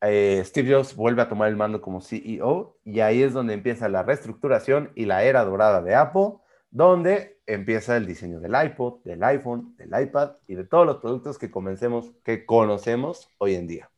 eh, 0.00 0.42
Steve 0.44 0.74
Jobs 0.74 0.94
vuelve 0.94 1.22
a 1.22 1.28
tomar 1.28 1.48
el 1.48 1.56
mando 1.56 1.80
como 1.80 2.00
CEO 2.00 2.78
y 2.84 3.00
ahí 3.00 3.22
es 3.22 3.32
donde 3.32 3.54
empieza 3.54 3.88
la 3.88 4.04
reestructuración 4.04 4.92
y 4.94 5.06
la 5.06 5.24
era 5.24 5.44
dorada 5.44 5.82
de 5.82 5.94
Apple, 5.94 6.34
donde 6.70 7.38
empieza 7.46 7.96
el 7.96 8.06
diseño 8.06 8.40
del 8.40 8.52
iPod, 8.64 9.02
del 9.04 9.22
iPhone, 9.24 9.74
del 9.76 9.88
iPad 10.00 10.32
y 10.46 10.54
de 10.54 10.64
todos 10.64 10.86
los 10.86 10.96
productos 10.98 11.38
que, 11.38 11.50
comencemos, 11.50 12.12
que 12.24 12.44
conocemos 12.44 13.30
hoy 13.38 13.54
en 13.54 13.66
día. 13.66 13.90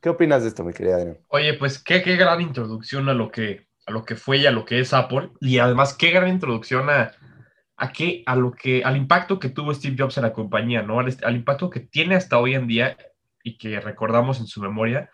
¿Qué 0.00 0.08
opinas 0.08 0.42
de 0.42 0.48
esto, 0.48 0.64
mi 0.64 0.72
querida 0.72 0.96
Adrián? 0.96 1.18
Oye, 1.28 1.54
pues 1.54 1.82
qué, 1.82 2.00
gran 2.00 2.40
introducción 2.40 3.08
a 3.08 3.14
lo, 3.14 3.30
que, 3.30 3.66
a 3.86 3.92
lo 3.92 4.04
que 4.04 4.16
fue 4.16 4.38
y 4.38 4.46
a 4.46 4.50
lo 4.50 4.64
que 4.64 4.80
es 4.80 4.92
Apple 4.92 5.30
y 5.40 5.58
además 5.58 5.94
qué 5.94 6.10
gran 6.10 6.28
introducción 6.28 6.88
a, 6.90 7.12
a, 7.76 7.92
qué, 7.92 8.22
a 8.26 8.34
lo 8.34 8.52
que, 8.52 8.82
al 8.82 8.96
impacto 8.96 9.38
que 9.38 9.50
tuvo 9.50 9.74
Steve 9.74 9.96
Jobs 9.98 10.16
en 10.16 10.24
la 10.24 10.32
compañía, 10.32 10.82
¿no? 10.82 11.00
Al, 11.00 11.14
al 11.22 11.36
impacto 11.36 11.70
que 11.70 11.80
tiene 11.80 12.16
hasta 12.16 12.38
hoy 12.38 12.54
en 12.54 12.66
día 12.66 12.96
y 13.42 13.58
que 13.58 13.78
recordamos 13.80 14.40
en 14.40 14.46
su 14.46 14.60
memoria 14.60 15.10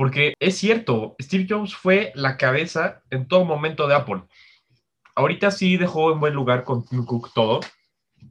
porque 0.00 0.32
es 0.40 0.56
cierto, 0.56 1.14
Steve 1.20 1.44
Jobs 1.46 1.74
fue 1.74 2.10
la 2.14 2.38
cabeza 2.38 3.02
en 3.10 3.28
todo 3.28 3.44
momento 3.44 3.86
de 3.86 3.94
Apple. 3.94 4.22
Ahorita 5.20 5.50
sí 5.50 5.76
dejó 5.76 6.14
en 6.14 6.18
buen 6.18 6.32
lugar 6.32 6.64
con 6.64 6.82
Tim 6.82 7.04
Cook 7.04 7.34
todo, 7.34 7.60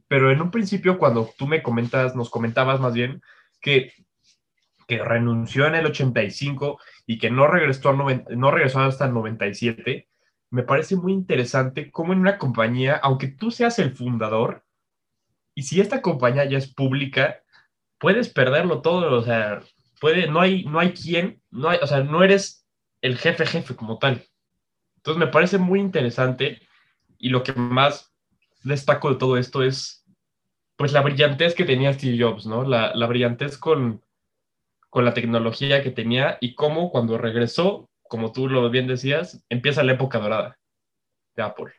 pero 0.08 0.32
en 0.32 0.42
un 0.42 0.50
principio 0.50 0.98
cuando 0.98 1.30
tú 1.38 1.46
me 1.46 1.62
comentas, 1.62 2.16
nos 2.16 2.30
comentabas 2.30 2.80
más 2.80 2.94
bien 2.94 3.22
que, 3.60 3.92
que 4.88 4.98
renunció 4.98 5.68
en 5.68 5.76
el 5.76 5.86
85 5.86 6.80
y 7.06 7.18
que 7.18 7.30
no 7.30 7.46
regresó, 7.46 7.90
hasta 8.80 9.04
el 9.04 9.14
97, 9.14 10.08
me 10.50 10.64
parece 10.64 10.96
muy 10.96 11.12
interesante 11.12 11.92
cómo 11.92 12.12
en 12.12 12.18
una 12.18 12.38
compañía, 12.38 12.96
aunque 12.96 13.28
tú 13.28 13.52
seas 13.52 13.78
el 13.78 13.94
fundador, 13.94 14.64
y 15.54 15.62
si 15.62 15.80
esta 15.80 16.02
compañía 16.02 16.44
ya 16.44 16.58
es 16.58 16.74
pública, 16.74 17.40
puedes 17.98 18.30
perderlo 18.30 18.82
todo, 18.82 19.16
o 19.16 19.22
sea, 19.22 19.60
no 20.28 20.40
hay, 20.40 20.64
no 20.64 20.80
hay 20.80 20.92
quien, 20.92 21.40
no 21.52 21.68
hay, 21.68 21.78
o 21.80 21.86
sea, 21.86 22.02
no 22.02 22.24
eres 22.24 22.66
el 23.00 23.16
jefe 23.16 23.46
jefe 23.46 23.76
como 23.76 23.98
tal. 23.98 24.24
Entonces 24.96 25.20
me 25.20 25.28
parece 25.28 25.56
muy 25.58 25.78
interesante 25.78 26.60
y 27.20 27.28
lo 27.28 27.44
que 27.44 27.52
más 27.52 28.12
destaco 28.64 29.10
de 29.10 29.16
todo 29.16 29.36
esto 29.36 29.62
es 29.62 30.04
pues 30.76 30.92
la 30.92 31.02
brillantez 31.02 31.54
que 31.54 31.64
tenía 31.64 31.92
Steve 31.92 32.18
Jobs, 32.18 32.46
¿no? 32.46 32.64
La, 32.64 32.94
la 32.94 33.06
brillantez 33.06 33.58
con, 33.58 34.02
con 34.88 35.04
la 35.04 35.14
tecnología 35.14 35.82
que 35.82 35.90
tenía 35.90 36.38
y 36.40 36.54
cómo 36.54 36.90
cuando 36.90 37.18
regresó, 37.18 37.88
como 38.08 38.32
tú 38.32 38.48
lo 38.48 38.68
bien 38.70 38.86
decías, 38.86 39.44
empieza 39.50 39.84
la 39.84 39.92
época 39.92 40.18
dorada 40.18 40.58
de 41.36 41.42
Apple. 41.42 41.72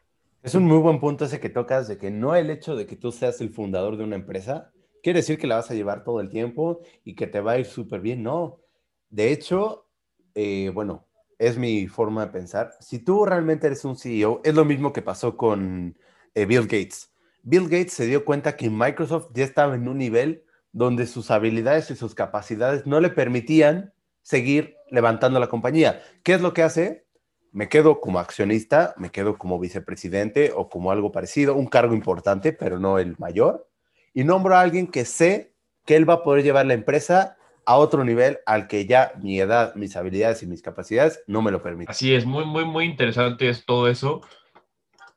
Es 0.43 0.55
un 0.55 0.65
muy 0.65 0.77
buen 0.77 0.99
punto 0.99 1.25
ese 1.25 1.39
que 1.39 1.49
tocas 1.49 1.87
de 1.87 1.97
que 1.97 2.11
no 2.11 2.35
el 2.35 2.49
hecho 2.49 2.75
de 2.75 2.85
que 2.85 2.95
tú 2.95 3.11
seas 3.11 3.41
el 3.41 3.49
fundador 3.49 3.97
de 3.97 4.03
una 4.03 4.15
empresa 4.15 4.71
quiere 5.01 5.19
decir 5.19 5.37
que 5.37 5.47
la 5.47 5.55
vas 5.55 5.71
a 5.71 5.73
llevar 5.73 6.03
todo 6.03 6.21
el 6.21 6.29
tiempo 6.29 6.81
y 7.03 7.15
que 7.15 7.27
te 7.27 7.41
va 7.41 7.53
a 7.53 7.59
ir 7.59 7.65
súper 7.65 8.01
bien. 8.01 8.23
No. 8.23 8.59
De 9.09 9.31
hecho, 9.31 9.87
eh, 10.35 10.71
bueno, 10.73 11.07
es 11.41 11.57
mi 11.57 11.87
forma 11.87 12.25
de 12.25 12.31
pensar. 12.31 12.71
Si 12.79 12.99
tú 12.99 13.25
realmente 13.25 13.67
eres 13.67 13.83
un 13.83 13.97
CEO, 13.97 14.41
es 14.43 14.53
lo 14.53 14.63
mismo 14.63 14.93
que 14.93 15.01
pasó 15.01 15.35
con 15.35 15.97
eh, 16.35 16.45
Bill 16.45 16.63
Gates. 16.63 17.11
Bill 17.43 17.63
Gates 17.63 17.93
se 17.93 18.05
dio 18.05 18.23
cuenta 18.23 18.55
que 18.55 18.69
Microsoft 18.69 19.31
ya 19.33 19.43
estaba 19.43 19.75
en 19.75 19.87
un 19.87 19.97
nivel 19.97 20.43
donde 20.71 21.07
sus 21.07 21.31
habilidades 21.31 21.89
y 21.89 21.95
sus 21.95 22.13
capacidades 22.15 22.85
no 22.85 22.99
le 22.99 23.09
permitían 23.09 23.93
seguir 24.21 24.75
levantando 24.89 25.39
la 25.39 25.47
compañía. 25.47 26.01
¿Qué 26.23 26.33
es 26.33 26.41
lo 26.41 26.53
que 26.53 26.63
hace? 26.63 27.05
Me 27.51 27.67
quedo 27.67 27.99
como 27.99 28.19
accionista, 28.19 28.93
me 28.97 29.09
quedo 29.09 29.37
como 29.37 29.59
vicepresidente 29.59 30.53
o 30.55 30.69
como 30.69 30.91
algo 30.91 31.11
parecido, 31.11 31.55
un 31.55 31.65
cargo 31.65 31.95
importante, 31.95 32.53
pero 32.53 32.79
no 32.79 32.99
el 32.99 33.15
mayor 33.17 33.67
y 34.13 34.23
nombro 34.23 34.55
a 34.55 34.61
alguien 34.61 34.87
que 34.87 35.05
sé 35.05 35.53
que 35.85 35.95
él 35.95 36.09
va 36.09 36.15
a 36.15 36.23
poder 36.23 36.43
llevar 36.43 36.65
la 36.65 36.73
empresa 36.73 37.37
a 37.65 37.77
otro 37.77 38.03
nivel 38.03 38.39
al 38.45 38.67
que 38.67 38.85
ya 38.85 39.13
mi 39.21 39.39
edad, 39.39 39.75
mis 39.75 39.95
habilidades 39.95 40.43
y 40.43 40.47
mis 40.47 40.61
capacidades 40.61 41.23
no 41.27 41.41
me 41.41 41.51
lo 41.51 41.61
permiten. 41.61 41.91
Así 41.91 42.13
es, 42.13 42.25
muy, 42.25 42.45
muy, 42.45 42.65
muy 42.65 42.85
interesante 42.85 43.49
es 43.49 43.65
todo 43.65 43.87
eso. 43.87 44.21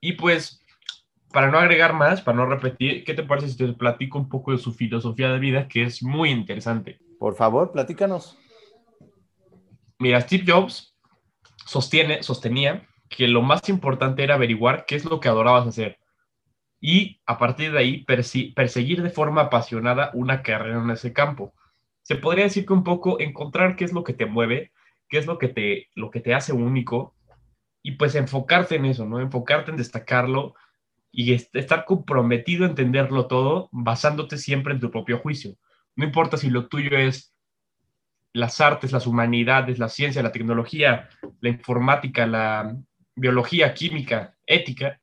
Y 0.01 0.13
pues, 0.13 0.63
para 1.33 1.51
no 1.51 1.59
agregar 1.59 1.95
más, 1.95 2.21
para 2.21 2.37
no 2.37 2.47
repetir, 2.47 3.05
¿qué 3.05 3.15
te 3.15 3.23
parece 3.23 3.49
si 3.49 3.57
te 3.57 3.73
platico 3.73 4.19
un 4.19 4.29
poco 4.29 4.53
de 4.53 4.59
su 4.59 4.73
filosofía 4.73 5.31
de 5.31 5.39
vida, 5.39 5.69
que 5.69 5.85
es 5.85 6.03
muy 6.03 6.31
interesante? 6.31 6.99
Por 7.19 7.35
favor, 7.35 7.73
platícanos. 7.73 8.37
Mira, 9.99 10.21
Steve 10.21 10.45
Jobs 10.47 10.95
sostiene, 11.65 12.23
sostenía 12.23 12.87
que 13.09 13.29
lo 13.29 13.43
más 13.43 13.69
importante 13.69 14.23
era 14.23 14.35
averiguar 14.35 14.85
qué 14.87 14.97
es 14.97 15.05
lo 15.05 15.21
que 15.21 15.29
adorabas 15.29 15.67
hacer 15.67 15.99
y 16.87 17.23
a 17.25 17.39
partir 17.39 17.73
de 17.73 17.79
ahí 17.79 18.05
perseguir 18.05 19.03
de 19.03 19.09
forma 19.09 19.43
apasionada 19.43 20.11
una 20.13 20.43
carrera 20.43 20.83
en 20.83 20.91
ese 20.91 21.15
campo. 21.15 21.55
Se 22.05 22.17
podría 22.17 22.45
decir 22.45 22.67
que 22.67 22.73
un 22.75 22.85
poco 22.85 23.19
encontrar 23.19 23.77
qué 23.77 23.85
es 23.85 23.93
lo 23.93 24.05
que 24.05 24.13
te 24.13 24.27
mueve, 24.27 24.73
qué 25.09 25.19
es 25.19 25.27
lo 25.27 25.39
que 25.39 25.49
te, 25.49 25.89
lo 25.95 26.11
que 26.11 26.21
te 26.21 26.35
hace 26.35 26.53
único 26.53 27.17
y 27.83 27.93
pues 27.93 28.15
enfocarte 28.15 28.77
en 28.77 28.85
eso, 28.85 29.07
¿no? 29.07 29.21
Enfocarte 29.21 29.71
en 29.71 29.79
destacarlo 29.79 30.55
y 31.11 31.33
estar 31.33 31.87
comprometido 31.87 32.65
a 32.65 32.69
entenderlo 32.69 33.27
todo 33.27 33.69
basándote 33.73 34.37
siempre 34.37 34.75
en 34.75 34.81
tu 34.81 34.91
propio 34.91 35.19
juicio. 35.19 35.57
No 35.97 36.05
importa 36.05 36.37
si 36.37 36.51
lo 36.51 36.69
tuyo 36.69 36.97
es 36.99 37.35
las 38.35 38.61
artes, 38.61 38.93
las 38.93 39.07
humanidades, 39.07 39.79
la 39.79 39.89
ciencia, 39.89 40.23
la 40.23 40.33
tecnología, 40.33 41.09
la 41.41 41.49
informática, 41.49 42.27
la 42.27 42.77
biología, 43.15 43.73
química, 43.73 44.37
ética, 44.45 45.01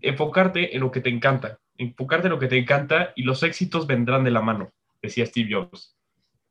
enfocarte 0.00 0.74
en 0.74 0.80
lo 0.80 0.90
que 0.90 1.02
te 1.02 1.10
encanta, 1.10 1.60
enfocarte 1.76 2.26
en 2.26 2.32
lo 2.32 2.38
que 2.38 2.48
te 2.48 2.58
encanta 2.58 3.12
y 3.14 3.22
los 3.22 3.42
éxitos 3.42 3.86
vendrán 3.86 4.24
de 4.24 4.30
la 4.32 4.40
mano, 4.40 4.72
decía 5.00 5.26
Steve 5.26 5.50
Jobs. 5.52 5.96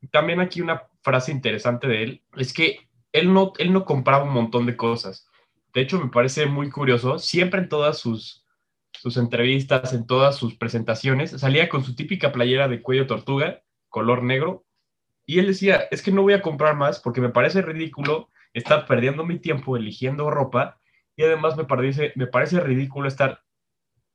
También 0.10 0.40
aquí 0.40 0.62
una 0.62 0.84
frase 1.02 1.32
interesante 1.32 1.88
de 1.88 2.04
él 2.04 2.22
es 2.36 2.54
que 2.54 2.88
él 3.12 3.34
no, 3.34 3.54
él 3.58 3.72
no 3.72 3.86
compraba 3.86 4.24
un 4.24 4.34
montón 4.34 4.66
de 4.66 4.76
cosas. 4.76 5.28
De 5.74 5.82
hecho, 5.82 6.00
me 6.00 6.10
parece 6.10 6.46
muy 6.48 6.70
curioso, 6.70 7.20
siempre 7.20 7.62
en 7.62 7.70
todas 7.70 7.98
sus, 7.98 8.46
sus 8.94 9.18
entrevistas, 9.18 9.94
en 9.94 10.06
todas 10.06 10.36
sus 10.36 10.56
presentaciones, 10.56 11.32
salía 11.32 11.70
con 11.70 11.84
su 11.84 11.96
típica 11.96 12.32
playera 12.32 12.68
de 12.68 12.82
cuello 12.82 13.08
tortuga, 13.08 13.62
color 13.90 14.24
negro, 14.24 14.66
y 15.26 15.40
él 15.40 15.48
decía, 15.48 15.88
es 15.92 16.02
que 16.02 16.12
no 16.12 16.24
voy 16.24 16.34
a 16.34 16.42
comprar 16.42 16.76
más 16.76 17.00
porque 17.00 17.22
me 17.22 17.30
parece 17.30 17.62
ridículo 17.62 18.30
estar 18.54 18.86
perdiendo 18.86 19.26
mi 19.26 19.40
tiempo 19.40 19.78
eligiendo 19.78 20.30
ropa 20.30 20.80
y 21.16 21.24
además 21.24 21.56
me 21.56 21.66
parece, 21.66 22.12
me 22.16 22.28
parece 22.28 22.60
ridículo 22.60 23.08
estar 23.08 23.42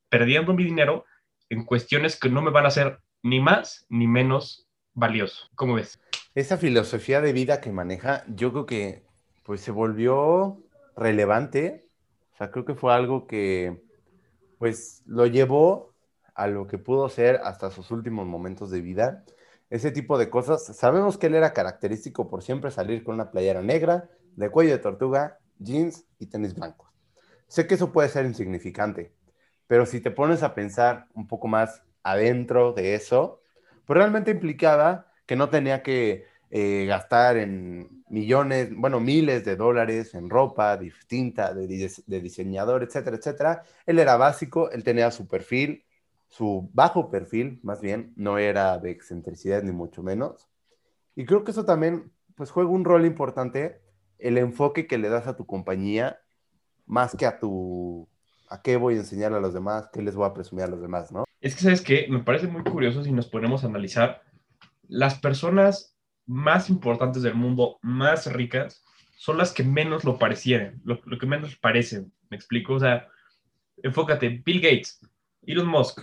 perdiendo 0.08 0.52
mi 0.52 0.64
dinero 0.64 1.04
en 1.48 1.64
cuestiones 1.64 2.18
que 2.18 2.28
no 2.28 2.42
me 2.42 2.50
van 2.50 2.64
a 2.64 2.68
hacer 2.68 3.00
ni 3.22 3.40
más 3.40 3.86
ni 3.88 4.06
menos 4.06 4.65
valioso. 4.96 5.48
¿Cómo 5.54 5.74
ves? 5.74 6.00
Esa 6.34 6.56
filosofía 6.56 7.20
de 7.20 7.32
vida 7.32 7.60
que 7.60 7.70
maneja, 7.70 8.24
yo 8.26 8.50
creo 8.50 8.66
que 8.66 9.04
pues 9.44 9.60
se 9.60 9.70
volvió 9.70 10.62
relevante. 10.96 11.86
O 12.34 12.36
sea, 12.36 12.50
creo 12.50 12.64
que 12.64 12.74
fue 12.74 12.92
algo 12.92 13.26
que 13.26 13.84
pues 14.58 15.02
lo 15.06 15.26
llevó 15.26 15.94
a 16.34 16.48
lo 16.48 16.66
que 16.66 16.78
pudo 16.78 17.08
ser 17.08 17.40
hasta 17.44 17.70
sus 17.70 17.90
últimos 17.90 18.26
momentos 18.26 18.70
de 18.70 18.80
vida. 18.80 19.24
Ese 19.70 19.90
tipo 19.90 20.18
de 20.18 20.30
cosas. 20.30 20.64
Sabemos 20.64 21.18
que 21.18 21.26
él 21.28 21.34
era 21.34 21.52
característico 21.52 22.28
por 22.28 22.42
siempre 22.42 22.70
salir 22.70 23.04
con 23.04 23.14
una 23.14 23.30
playera 23.30 23.62
negra, 23.62 24.10
de 24.34 24.50
cuello 24.50 24.72
de 24.72 24.78
tortuga, 24.78 25.38
jeans 25.58 26.06
y 26.18 26.26
tenis 26.26 26.54
blancos. 26.54 26.90
Sé 27.48 27.66
que 27.66 27.74
eso 27.74 27.92
puede 27.92 28.08
ser 28.08 28.26
insignificante, 28.26 29.12
pero 29.66 29.86
si 29.86 30.00
te 30.00 30.10
pones 30.10 30.42
a 30.42 30.54
pensar 30.54 31.06
un 31.14 31.26
poco 31.26 31.48
más 31.48 31.82
adentro 32.02 32.72
de 32.72 32.94
eso, 32.94 33.40
pues 33.86 33.96
realmente 33.96 34.32
implicaba 34.32 35.06
que 35.26 35.36
no 35.36 35.48
tenía 35.48 35.82
que 35.82 36.26
eh, 36.50 36.86
gastar 36.86 37.36
en 37.36 38.04
millones, 38.08 38.70
bueno, 38.76 39.00
miles 39.00 39.44
de 39.44 39.56
dólares 39.56 40.14
en 40.14 40.30
ropa 40.30 40.76
distinta, 40.76 41.52
de, 41.52 41.66
diseñador, 42.20 42.82
etcétera, 42.82 43.16
etcétera. 43.16 43.62
Él 43.84 43.98
era 43.98 44.16
básico, 44.16 44.70
él 44.70 44.84
tenía 44.84 45.10
su 45.10 45.26
perfil, 45.26 45.84
su 46.28 46.70
bajo 46.72 47.10
perfil, 47.10 47.60
más 47.62 47.80
bien, 47.80 48.12
no 48.16 48.38
era 48.38 48.78
de 48.78 48.90
excentricidad 48.90 49.62
ni 49.62 49.72
mucho 49.72 50.02
menos. 50.02 50.48
Y 51.16 51.24
creo 51.26 51.44
que 51.44 51.50
eso 51.52 51.64
también, 51.64 52.12
pues, 52.36 52.50
juega 52.50 52.70
un 52.70 52.84
rol 52.84 53.06
importante, 53.06 53.80
el 54.18 54.38
enfoque 54.38 54.86
que 54.86 54.98
le 54.98 55.08
das 55.08 55.26
a 55.26 55.36
tu 55.36 55.46
compañía, 55.46 56.20
más 56.86 57.16
que 57.16 57.26
a 57.26 57.38
tu, 57.40 58.08
a 58.48 58.62
qué 58.62 58.76
voy 58.76 58.94
a 58.94 58.98
enseñar 58.98 59.32
a 59.34 59.40
los 59.40 59.54
demás, 59.54 59.88
qué 59.92 60.02
les 60.02 60.14
voy 60.16 60.26
a 60.26 60.34
presumir 60.34 60.64
a 60.64 60.68
los 60.68 60.80
demás, 60.80 61.12
¿no? 61.12 61.25
Es 61.46 61.54
que, 61.54 61.62
¿sabes 61.62 61.80
qué? 61.80 62.08
Me 62.10 62.24
parece 62.24 62.48
muy 62.48 62.64
curioso 62.64 63.04
si 63.04 63.12
nos 63.12 63.28
ponemos 63.28 63.62
a 63.62 63.68
analizar 63.68 64.20
las 64.88 65.20
personas 65.20 65.96
más 66.26 66.68
importantes 66.68 67.22
del 67.22 67.36
mundo, 67.36 67.78
más 67.82 68.26
ricas, 68.32 68.82
son 69.16 69.38
las 69.38 69.52
que 69.52 69.62
menos 69.62 70.02
lo 70.02 70.18
parecieran, 70.18 70.82
lo, 70.82 71.00
que 71.00 71.26
menos 71.26 71.54
parecen. 71.54 72.12
¿Me 72.30 72.36
explico? 72.36 72.74
O 72.74 72.80
sea, 72.80 73.06
enfócate, 73.80 74.42
Bill 74.44 74.60
Gates, 74.60 74.98
Elon 75.46 75.68
Musk, 75.68 76.00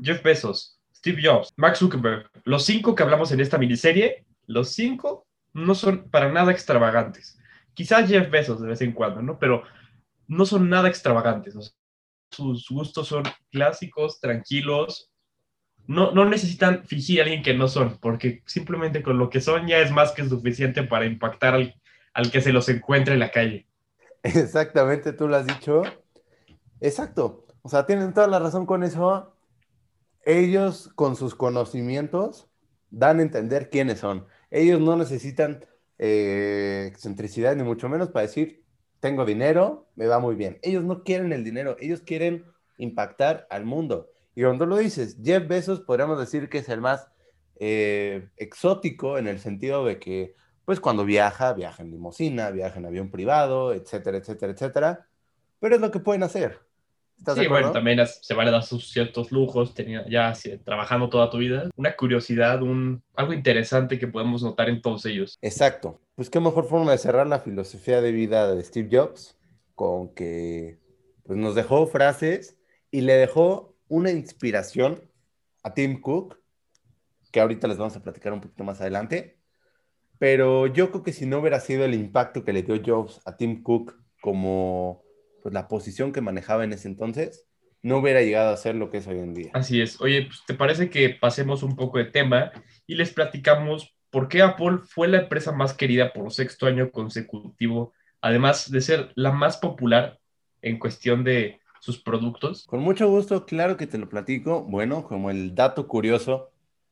Jeff 0.00 0.22
Bezos, 0.22 0.80
Steve 0.96 1.20
Jobs, 1.22 1.52
Mark 1.58 1.76
Zuckerberg, 1.76 2.30
los 2.44 2.64
cinco 2.64 2.94
que 2.94 3.02
hablamos 3.02 3.30
en 3.30 3.40
esta 3.40 3.58
miniserie, 3.58 4.24
los 4.46 4.70
cinco 4.70 5.26
no 5.52 5.74
son 5.74 6.08
para 6.08 6.32
nada 6.32 6.50
extravagantes. 6.50 7.38
Quizás 7.74 8.08
Jeff 8.08 8.30
Bezos 8.30 8.62
de 8.62 8.68
vez 8.68 8.80
en 8.80 8.92
cuando, 8.92 9.20
¿no? 9.20 9.38
Pero 9.38 9.64
no 10.28 10.46
son 10.46 10.70
nada 10.70 10.88
extravagantes. 10.88 11.76
Sus 12.30 12.68
gustos 12.68 13.08
son 13.08 13.24
clásicos, 13.50 14.20
tranquilos, 14.20 15.10
no, 15.86 16.12
no 16.12 16.24
necesitan 16.26 16.84
fingir 16.84 17.20
a 17.20 17.24
alguien 17.24 17.42
que 17.42 17.54
no 17.54 17.66
son, 17.66 17.98
porque 17.98 18.42
simplemente 18.46 19.02
con 19.02 19.18
lo 19.18 19.30
que 19.30 19.40
son 19.40 19.66
ya 19.66 19.78
es 19.78 19.90
más 19.90 20.12
que 20.12 20.28
suficiente 20.28 20.82
para 20.82 21.06
impactar 21.06 21.54
al, 21.54 21.74
al 22.12 22.30
que 22.30 22.40
se 22.40 22.52
los 22.52 22.68
encuentre 22.68 23.14
en 23.14 23.20
la 23.20 23.30
calle. 23.30 23.66
Exactamente, 24.22 25.12
tú 25.12 25.28
lo 25.28 25.36
has 25.36 25.46
dicho. 25.46 25.82
Exacto. 26.80 27.46
O 27.62 27.68
sea, 27.68 27.86
tienen 27.86 28.12
toda 28.12 28.26
la 28.26 28.38
razón 28.38 28.66
con 28.66 28.82
eso. 28.82 29.34
Ellos, 30.24 30.90
con 30.94 31.16
sus 31.16 31.34
conocimientos, 31.34 32.48
dan 32.90 33.18
a 33.18 33.22
entender 33.22 33.70
quiénes 33.70 34.00
son. 34.00 34.26
Ellos 34.50 34.80
no 34.80 34.96
necesitan 34.96 35.64
eh, 35.98 36.86
excentricidad, 36.88 37.56
ni 37.56 37.62
mucho 37.62 37.88
menos 37.88 38.10
para 38.10 38.26
decir, 38.26 38.62
tengo 39.00 39.24
dinero, 39.24 39.86
me 39.96 40.06
va 40.06 40.18
muy 40.18 40.34
bien. 40.34 40.58
Ellos 40.62 40.84
no 40.84 41.02
quieren 41.04 41.32
el 41.32 41.44
dinero, 41.44 41.76
ellos 41.80 42.00
quieren 42.02 42.44
impactar 42.78 43.46
al 43.50 43.64
mundo. 43.64 44.10
Y 44.34 44.42
cuando 44.42 44.66
lo 44.66 44.76
dices, 44.76 45.16
Jeff 45.22 45.46
Bezos 45.48 45.80
podríamos 45.80 46.18
decir 46.18 46.48
que 46.48 46.58
es 46.58 46.68
el 46.68 46.80
más 46.80 47.08
eh, 47.60 48.28
exótico 48.36 49.18
en 49.18 49.26
el 49.26 49.40
sentido 49.40 49.84
de 49.84 49.98
que, 49.98 50.34
pues 50.64 50.80
cuando 50.80 51.04
viaja, 51.04 51.52
viaja 51.54 51.82
en 51.82 51.90
limusina, 51.90 52.50
viaja 52.50 52.78
en 52.78 52.86
avión 52.86 53.10
privado, 53.10 53.72
etcétera, 53.72 54.18
etcétera, 54.18 54.52
etcétera. 54.52 55.06
Pero 55.60 55.74
es 55.74 55.80
lo 55.80 55.90
que 55.90 56.00
pueden 56.00 56.22
hacer. 56.22 56.60
Sí, 57.34 57.46
bueno, 57.46 57.72
también 57.72 58.00
se 58.06 58.34
van 58.34 58.48
a 58.48 58.50
dar 58.50 58.62
sus 58.62 58.90
ciertos 58.90 59.32
lujos, 59.32 59.74
tenía, 59.74 60.04
ya 60.08 60.32
trabajando 60.64 61.08
toda 61.08 61.30
tu 61.30 61.38
vida. 61.38 61.68
Una 61.76 61.94
curiosidad, 61.96 62.62
un, 62.62 63.02
algo 63.14 63.32
interesante 63.32 63.98
que 63.98 64.08
podemos 64.08 64.42
notar 64.42 64.68
en 64.68 64.80
todos 64.80 65.04
ellos. 65.06 65.36
Exacto. 65.42 66.00
Pues 66.14 66.30
qué 66.30 66.40
mejor 66.40 66.66
forma 66.66 66.92
de 66.92 66.98
cerrar 66.98 67.26
la 67.26 67.40
filosofía 67.40 68.00
de 68.00 68.12
vida 68.12 68.54
de 68.54 68.62
Steve 68.62 68.88
Jobs 68.90 69.36
con 69.74 70.14
que 70.14 70.78
pues, 71.24 71.38
nos 71.38 71.54
dejó 71.54 71.86
frases 71.86 72.58
y 72.90 73.02
le 73.02 73.14
dejó 73.14 73.76
una 73.88 74.10
inspiración 74.10 75.02
a 75.62 75.74
Tim 75.74 76.00
Cook, 76.00 76.38
que 77.30 77.40
ahorita 77.40 77.68
les 77.68 77.78
vamos 77.78 77.96
a 77.96 78.02
platicar 78.02 78.32
un 78.32 78.40
poquito 78.40 78.64
más 78.64 78.80
adelante, 78.80 79.38
pero 80.18 80.66
yo 80.66 80.90
creo 80.90 81.02
que 81.02 81.12
si 81.12 81.26
no 81.26 81.38
hubiera 81.38 81.60
sido 81.60 81.84
el 81.84 81.94
impacto 81.94 82.44
que 82.44 82.52
le 82.52 82.62
dio 82.62 82.80
Jobs 82.84 83.20
a 83.24 83.36
Tim 83.36 83.62
Cook 83.62 83.94
como 84.20 85.04
pues, 85.48 85.54
la 85.54 85.68
posición 85.68 86.12
que 86.12 86.20
manejaba 86.20 86.64
en 86.64 86.74
ese 86.74 86.88
entonces, 86.88 87.46
no 87.80 87.98
hubiera 87.98 88.20
llegado 88.20 88.52
a 88.52 88.56
ser 88.56 88.74
lo 88.74 88.90
que 88.90 88.98
es 88.98 89.06
hoy 89.06 89.18
en 89.18 89.32
día. 89.32 89.50
Así 89.54 89.80
es. 89.80 89.98
Oye, 90.00 90.26
pues, 90.26 90.42
¿te 90.46 90.52
parece 90.52 90.90
que 90.90 91.08
pasemos 91.10 91.62
un 91.62 91.74
poco 91.74 91.96
de 91.96 92.04
tema 92.04 92.52
y 92.86 92.96
les 92.96 93.12
platicamos 93.12 93.96
por 94.10 94.28
qué 94.28 94.42
Apple 94.42 94.80
fue 94.84 95.08
la 95.08 95.20
empresa 95.20 95.52
más 95.52 95.72
querida 95.72 96.12
por 96.12 96.32
sexto 96.32 96.66
año 96.66 96.90
consecutivo, 96.90 97.94
además 98.20 98.70
de 98.70 98.80
ser 98.82 99.12
la 99.14 99.32
más 99.32 99.56
popular 99.56 100.18
en 100.60 100.78
cuestión 100.78 101.24
de 101.24 101.60
sus 101.80 101.98
productos? 102.02 102.66
Con 102.66 102.80
mucho 102.80 103.08
gusto, 103.08 103.46
claro 103.46 103.76
que 103.76 103.86
te 103.86 103.96
lo 103.96 104.08
platico. 104.08 104.64
Bueno, 104.64 105.04
como 105.04 105.30
el 105.30 105.54
dato 105.54 105.88
curioso 105.88 106.50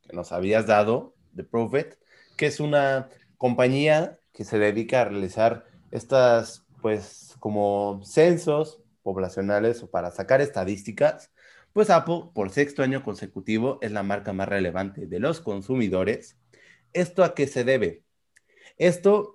que 0.08 0.16
nos 0.16 0.32
habías 0.32 0.66
dado 0.66 1.14
de 1.32 1.44
Profit, 1.44 1.88
que 2.36 2.46
es 2.46 2.60
una 2.60 3.10
compañía 3.36 4.18
que 4.32 4.44
se 4.44 4.58
dedica 4.58 5.02
a 5.02 5.04
realizar 5.06 5.66
estas, 5.90 6.65
pues, 6.86 7.34
como 7.40 8.00
censos 8.04 8.80
poblacionales 9.02 9.82
o 9.82 9.90
para 9.90 10.12
sacar 10.12 10.40
estadísticas, 10.40 11.32
pues 11.72 11.90
Apple, 11.90 12.30
por 12.32 12.50
sexto 12.50 12.84
año 12.84 13.02
consecutivo, 13.02 13.80
es 13.82 13.90
la 13.90 14.04
marca 14.04 14.32
más 14.32 14.48
relevante 14.48 15.08
de 15.08 15.18
los 15.18 15.40
consumidores. 15.40 16.36
¿Esto 16.92 17.24
a 17.24 17.34
qué 17.34 17.48
se 17.48 17.64
debe? 17.64 18.04
Esto 18.78 19.34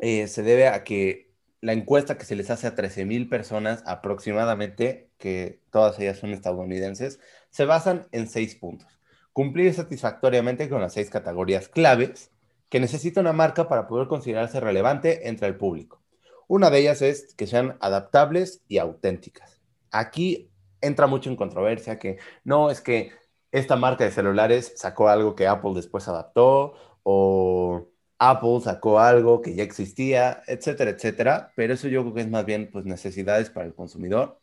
eh, 0.00 0.28
se 0.28 0.44
debe 0.44 0.68
a 0.68 0.84
que 0.84 1.32
la 1.60 1.72
encuesta 1.72 2.16
que 2.16 2.24
se 2.24 2.36
les 2.36 2.48
hace 2.48 2.68
a 2.68 2.76
13 2.76 3.06
mil 3.06 3.28
personas 3.28 3.82
aproximadamente, 3.84 5.10
que 5.18 5.60
todas 5.72 5.98
ellas 5.98 6.18
son 6.18 6.30
estadounidenses, 6.30 7.18
se 7.50 7.64
basan 7.64 8.06
en 8.12 8.28
seis 8.28 8.54
puntos. 8.54 9.00
Cumplir 9.32 9.74
satisfactoriamente 9.74 10.68
con 10.68 10.80
las 10.80 10.92
seis 10.92 11.10
categorías 11.10 11.68
claves 11.68 12.30
que 12.68 12.78
necesita 12.78 13.20
una 13.20 13.32
marca 13.32 13.68
para 13.68 13.88
poder 13.88 14.06
considerarse 14.06 14.60
relevante 14.60 15.28
entre 15.28 15.48
el 15.48 15.56
público. 15.56 16.04
Una 16.48 16.70
de 16.70 16.80
ellas 16.80 17.02
es 17.02 17.34
que 17.34 17.46
sean 17.46 17.76
adaptables 17.80 18.62
y 18.68 18.78
auténticas. 18.78 19.60
Aquí 19.90 20.50
entra 20.80 21.06
mucho 21.06 21.30
en 21.30 21.36
controversia 21.36 21.98
que 21.98 22.18
no 22.42 22.70
es 22.70 22.80
que 22.80 23.12
esta 23.52 23.76
marca 23.76 24.04
de 24.04 24.10
celulares 24.10 24.72
sacó 24.76 25.08
algo 25.08 25.34
que 25.34 25.46
Apple 25.46 25.72
después 25.74 26.08
adaptó 26.08 26.74
o 27.02 27.88
Apple 28.18 28.60
sacó 28.62 28.98
algo 28.98 29.42
que 29.42 29.54
ya 29.54 29.62
existía, 29.62 30.42
etcétera, 30.46 30.90
etcétera, 30.90 31.52
pero 31.54 31.74
eso 31.74 31.86
yo 31.88 32.02
creo 32.02 32.14
que 32.14 32.20
es 32.22 32.30
más 32.30 32.44
bien 32.46 32.70
pues 32.72 32.86
necesidades 32.86 33.50
para 33.50 33.66
el 33.66 33.74
consumidor. 33.74 34.38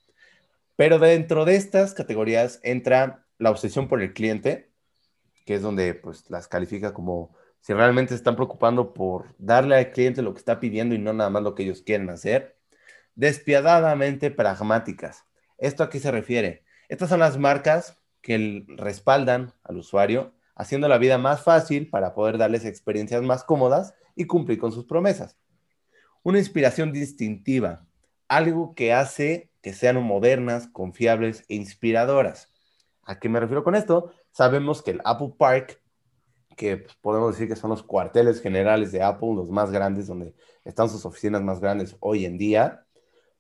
Pero 0.76 1.00
dentro 1.00 1.44
de 1.46 1.56
estas 1.56 1.94
categorías 1.94 2.60
entra 2.64 3.26
la 3.40 3.50
obsesión 3.50 3.88
por 3.88 4.02
el 4.02 4.14
cliente, 4.14 4.72
que 5.46 5.56
es 5.56 5.62
donde 5.62 5.96
pues 5.96 6.30
las 6.30 6.48
califica 6.48 6.94
como 6.94 7.36
si 7.66 7.74
realmente 7.74 8.14
están 8.14 8.36
preocupando 8.36 8.94
por 8.94 9.34
darle 9.40 9.76
al 9.76 9.90
cliente 9.90 10.22
lo 10.22 10.34
que 10.34 10.38
está 10.38 10.60
pidiendo 10.60 10.94
y 10.94 11.00
no 11.00 11.14
nada 11.14 11.32
más 11.32 11.42
lo 11.42 11.56
que 11.56 11.64
ellos 11.64 11.82
quieren 11.82 12.12
hacer. 12.12 12.60
Despiadadamente 13.16 14.30
pragmáticas. 14.30 15.24
¿Esto 15.58 15.82
a 15.82 15.90
qué 15.90 16.00
se 16.00 16.12
refiere? 16.12 16.64
Estas 16.90 17.10
son 17.10 17.22
las 17.22 17.40
marcas 17.40 17.98
que 18.22 18.68
respaldan 18.68 19.52
al 19.64 19.78
usuario 19.78 20.36
haciendo 20.54 20.88
la 20.88 21.00
vida 21.00 21.18
más 21.18 21.42
fácil 21.42 21.90
para 21.90 22.14
poder 22.14 22.38
darles 22.38 22.66
experiencias 22.66 23.24
más 23.24 23.44
cómodas 23.44 23.96
y 24.16 24.26
cumplir 24.26 24.60
con 24.60 24.72
sus 24.72 24.86
promesas. 24.86 25.36
Una 26.22 26.38
inspiración 26.38 26.94
distintiva, 26.94 27.88
algo 28.28 28.76
que 28.76 28.94
hace 28.94 29.50
que 29.64 29.74
sean 29.74 30.04
modernas, 30.04 30.68
confiables 30.68 31.44
e 31.50 31.56
inspiradoras. 31.56 32.54
¿A 33.02 33.18
qué 33.18 33.28
me 33.28 33.40
refiero 33.40 33.64
con 33.64 33.74
esto? 33.74 34.12
Sabemos 34.30 34.84
que 34.84 34.92
el 34.92 35.02
Apple 35.04 35.34
Park, 35.36 35.82
que 36.56 36.86
podemos 37.02 37.34
decir 37.34 37.48
que 37.48 37.56
son 37.56 37.70
los 37.70 37.84
cuarteles 37.84 38.42
generales 38.42 38.92
de 38.92 39.04
Apple, 39.04 39.36
los 39.36 39.50
más 39.50 39.72
grandes, 39.72 40.08
donde 40.08 40.34
están 40.64 40.90
sus 40.90 41.06
oficinas 41.06 41.42
más 41.44 41.60
grandes 41.60 41.96
hoy 42.00 42.26
en 42.26 42.38
día, 42.38 42.86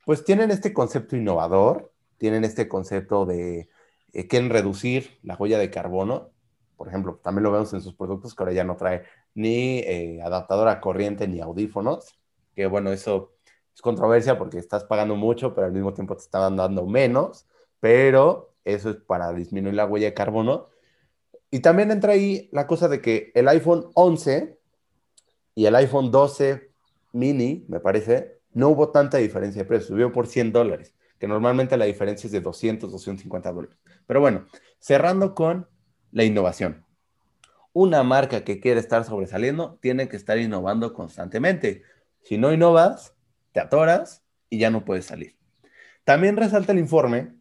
pues 0.05 0.23
tienen 0.23 0.51
este 0.51 0.73
concepto 0.73 1.15
innovador, 1.15 1.93
tienen 2.17 2.43
este 2.43 2.67
concepto 2.67 3.25
de 3.25 3.69
eh, 4.13 4.27
quieren 4.27 4.49
reducir 4.49 5.19
la 5.23 5.35
huella 5.35 5.57
de 5.59 5.71
carbono 5.71 6.35
por 6.75 6.87
ejemplo, 6.87 7.19
también 7.23 7.43
lo 7.43 7.51
vemos 7.51 7.73
en 7.73 7.81
sus 7.81 7.93
productos 7.95 8.35
que 8.35 8.43
ahora 8.43 8.53
ya 8.53 8.63
no 8.63 8.75
trae 8.75 9.03
ni 9.33 9.79
eh, 9.79 10.21
adaptador 10.21 10.67
a 10.67 10.81
corriente 10.81 11.27
ni 11.27 11.39
audífonos, 11.39 12.19
que 12.53 12.67
bueno, 12.67 12.91
eso 12.91 13.33
es 13.73 13.81
controversia 13.81 14.37
porque 14.37 14.57
estás 14.57 14.83
pagando 14.83 15.15
mucho, 15.15 15.53
pero 15.53 15.67
al 15.67 15.73
mismo 15.73 15.93
tiempo 15.93 16.15
te 16.15 16.23
están 16.23 16.55
dando 16.55 16.85
menos, 16.85 17.47
pero 17.79 18.53
eso 18.63 18.89
es 18.89 18.97
para 18.97 19.31
disminuir 19.33 19.75
la 19.75 19.85
huella 19.85 20.07
de 20.07 20.13
carbono. 20.13 20.69
Y 21.55 21.61
también 21.61 21.89
entra 21.89 22.11
ahí 22.11 22.49
la 22.51 22.67
cosa 22.67 22.89
de 22.89 22.99
que 22.99 23.31
el 23.33 23.47
iPhone 23.47 23.89
11 23.93 24.59
y 25.55 25.65
el 25.65 25.75
iPhone 25.77 26.11
12 26.11 26.69
mini, 27.13 27.63
me 27.69 27.79
parece, 27.79 28.41
no 28.51 28.67
hubo 28.67 28.89
tanta 28.89 29.19
diferencia 29.19 29.61
de 29.61 29.65
precio, 29.65 29.87
subió 29.87 30.11
por 30.11 30.27
100 30.27 30.51
dólares, 30.51 30.93
que 31.17 31.29
normalmente 31.29 31.77
la 31.77 31.85
diferencia 31.85 32.27
es 32.27 32.33
de 32.33 32.41
200, 32.41 32.91
250 32.91 33.53
dólares. 33.53 33.77
Pero 34.05 34.19
bueno, 34.19 34.47
cerrando 34.79 35.33
con 35.33 35.69
la 36.11 36.25
innovación. 36.25 36.83
Una 37.71 38.03
marca 38.03 38.43
que 38.43 38.59
quiere 38.59 38.81
estar 38.81 39.05
sobresaliendo 39.05 39.79
tiene 39.81 40.09
que 40.09 40.17
estar 40.17 40.37
innovando 40.37 40.91
constantemente. 40.91 41.83
Si 42.23 42.37
no 42.37 42.51
innovas, 42.51 43.15
te 43.53 43.61
atoras 43.61 44.25
y 44.49 44.57
ya 44.57 44.71
no 44.71 44.83
puedes 44.83 45.05
salir. 45.05 45.37
También 46.03 46.35
resalta 46.35 46.73
el 46.73 46.79
informe 46.79 47.33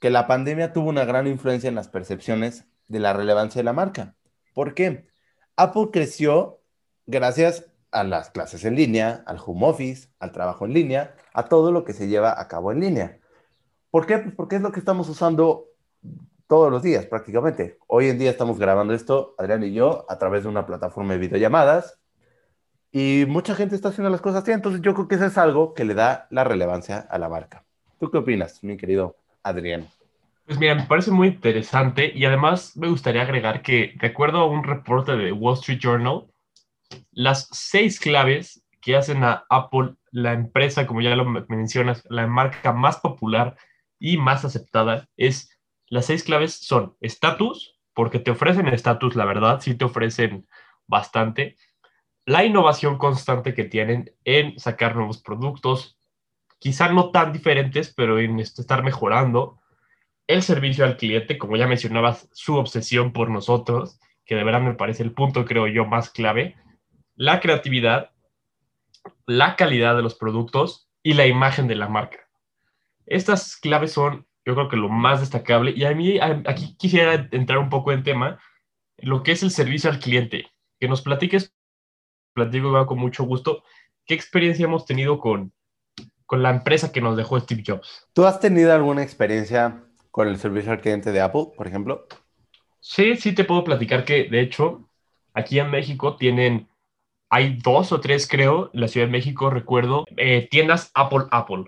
que 0.00 0.08
la 0.08 0.26
pandemia 0.26 0.72
tuvo 0.72 0.88
una 0.88 1.04
gran 1.04 1.26
influencia 1.26 1.68
en 1.68 1.74
las 1.74 1.88
percepciones 1.88 2.64
de 2.92 3.00
la 3.00 3.12
relevancia 3.12 3.58
de 3.58 3.64
la 3.64 3.72
marca. 3.72 4.14
¿Por 4.54 4.74
qué? 4.74 5.08
Apple 5.56 5.88
creció 5.92 6.60
gracias 7.06 7.66
a 7.90 8.04
las 8.04 8.30
clases 8.30 8.64
en 8.64 8.76
línea, 8.76 9.24
al 9.26 9.38
home 9.44 9.66
office, 9.66 10.08
al 10.18 10.32
trabajo 10.32 10.66
en 10.66 10.74
línea, 10.74 11.14
a 11.32 11.48
todo 11.48 11.72
lo 11.72 11.84
que 11.84 11.94
se 11.94 12.08
lleva 12.08 12.40
a 12.40 12.48
cabo 12.48 12.70
en 12.70 12.80
línea. 12.80 13.18
¿Por 13.90 14.06
qué? 14.06 14.18
Pues 14.18 14.34
porque 14.34 14.56
es 14.56 14.62
lo 14.62 14.72
que 14.72 14.78
estamos 14.78 15.08
usando 15.08 15.68
todos 16.46 16.70
los 16.70 16.82
días 16.82 17.06
prácticamente. 17.06 17.78
Hoy 17.86 18.08
en 18.08 18.18
día 18.18 18.30
estamos 18.30 18.58
grabando 18.58 18.94
esto, 18.94 19.34
Adrián 19.38 19.62
y 19.64 19.72
yo, 19.72 20.04
a 20.08 20.18
través 20.18 20.42
de 20.42 20.50
una 20.50 20.66
plataforma 20.66 21.14
de 21.14 21.18
videollamadas 21.18 21.98
y 22.90 23.24
mucha 23.26 23.54
gente 23.54 23.74
está 23.74 23.88
haciendo 23.88 24.10
las 24.10 24.20
cosas 24.20 24.42
así, 24.42 24.52
entonces 24.52 24.82
yo 24.82 24.92
creo 24.92 25.08
que 25.08 25.14
eso 25.14 25.24
es 25.24 25.38
algo 25.38 25.72
que 25.72 25.86
le 25.86 25.94
da 25.94 26.26
la 26.30 26.44
relevancia 26.44 26.98
a 26.98 27.18
la 27.18 27.30
marca. 27.30 27.64
¿Tú 27.98 28.10
qué 28.10 28.18
opinas, 28.18 28.62
mi 28.62 28.76
querido 28.76 29.16
Adrián? 29.42 29.88
Pues 30.52 30.60
mira, 30.60 30.74
me 30.74 30.82
parece 30.82 31.10
muy 31.10 31.28
interesante 31.28 32.12
y 32.14 32.26
además 32.26 32.76
me 32.76 32.88
gustaría 32.88 33.22
agregar 33.22 33.62
que, 33.62 33.94
de 33.98 34.06
acuerdo 34.06 34.40
a 34.40 34.46
un 34.46 34.64
reporte 34.64 35.16
de 35.16 35.32
Wall 35.32 35.54
Street 35.54 35.78
Journal, 35.80 36.26
las 37.10 37.48
seis 37.52 37.98
claves 37.98 38.62
que 38.82 38.94
hacen 38.94 39.24
a 39.24 39.46
Apple 39.48 39.94
la 40.10 40.34
empresa, 40.34 40.86
como 40.86 41.00
ya 41.00 41.16
lo 41.16 41.24
mencionas, 41.24 42.04
la 42.10 42.26
marca 42.26 42.70
más 42.74 42.98
popular 42.98 43.56
y 43.98 44.18
más 44.18 44.44
aceptada, 44.44 45.08
es 45.16 45.58
las 45.86 46.04
seis 46.04 46.22
claves 46.22 46.52
son 46.52 46.98
estatus, 47.00 47.80
porque 47.94 48.18
te 48.18 48.30
ofrecen 48.30 48.68
estatus, 48.68 49.16
la 49.16 49.24
verdad, 49.24 49.58
sí 49.62 49.74
te 49.74 49.86
ofrecen 49.86 50.46
bastante. 50.86 51.56
La 52.26 52.44
innovación 52.44 52.98
constante 52.98 53.54
que 53.54 53.64
tienen 53.64 54.14
en 54.24 54.58
sacar 54.58 54.96
nuevos 54.96 55.22
productos, 55.22 55.96
quizá 56.58 56.90
no 56.92 57.10
tan 57.10 57.32
diferentes, 57.32 57.94
pero 57.94 58.18
en 58.18 58.38
estar 58.38 58.82
mejorando. 58.82 59.61
El 60.26 60.42
servicio 60.42 60.84
al 60.84 60.96
cliente, 60.96 61.38
como 61.38 61.56
ya 61.56 61.66
mencionabas, 61.66 62.28
su 62.32 62.56
obsesión 62.56 63.12
por 63.12 63.30
nosotros, 63.30 63.98
que 64.24 64.34
de 64.34 64.44
verdad 64.44 64.60
me 64.60 64.74
parece 64.74 65.02
el 65.02 65.12
punto, 65.12 65.44
creo 65.44 65.66
yo, 65.66 65.84
más 65.84 66.10
clave 66.10 66.56
la 67.16 67.40
creatividad, 67.40 68.10
la 69.26 69.56
calidad 69.56 69.96
de 69.96 70.02
los 70.02 70.14
productos 70.14 70.88
y 71.02 71.14
la 71.14 71.26
imagen 71.26 71.68
de 71.68 71.74
la 71.74 71.88
marca. 71.88 72.18
Estas 73.06 73.56
claves 73.56 73.92
son, 73.92 74.26
yo 74.44 74.54
creo 74.54 74.68
que 74.68 74.76
lo 74.76 74.88
más 74.88 75.20
destacable. 75.20 75.72
Y 75.76 75.84
a 75.84 75.94
mí 75.94 76.18
aquí 76.20 76.76
quisiera 76.76 77.28
entrar 77.30 77.58
un 77.58 77.68
poco 77.68 77.92
en 77.92 78.02
tema, 78.02 78.40
lo 78.98 79.22
que 79.22 79.32
es 79.32 79.42
el 79.42 79.50
servicio 79.50 79.90
al 79.90 79.98
cliente. 79.98 80.46
Que 80.80 80.88
nos 80.88 81.02
platiques, 81.02 81.54
platico 82.34 82.86
con 82.86 82.98
mucho 82.98 83.24
gusto, 83.24 83.62
qué 84.06 84.14
experiencia 84.14 84.64
hemos 84.64 84.84
tenido 84.84 85.18
con, 85.18 85.52
con 86.26 86.42
la 86.42 86.50
empresa 86.50 86.92
que 86.92 87.00
nos 87.00 87.16
dejó 87.16 87.38
Steve 87.38 87.62
Jobs. 87.64 88.08
¿Tú 88.12 88.24
has 88.24 88.40
tenido 88.40 88.72
alguna 88.72 89.02
experiencia 89.02 89.84
con 90.12 90.28
el 90.28 90.36
servicio 90.36 90.70
al 90.70 90.80
cliente 90.80 91.10
de 91.10 91.20
Apple, 91.20 91.46
por 91.56 91.66
ejemplo? 91.66 92.06
Sí, 92.78 93.16
sí 93.16 93.34
te 93.34 93.44
puedo 93.44 93.64
platicar 93.64 94.04
que, 94.04 94.24
de 94.24 94.40
hecho, 94.40 94.88
aquí 95.34 95.58
en 95.58 95.70
México 95.70 96.16
tienen 96.16 96.68
hay 97.34 97.56
dos 97.56 97.92
o 97.92 98.00
tres, 98.00 98.28
creo, 98.28 98.70
en 98.74 98.82
la 98.82 98.88
Ciudad 98.88 99.06
de 99.06 99.12
México, 99.12 99.48
recuerdo, 99.48 100.04
eh, 100.18 100.48
tiendas 100.50 100.90
Apple 100.92 101.24
Apple, 101.30 101.64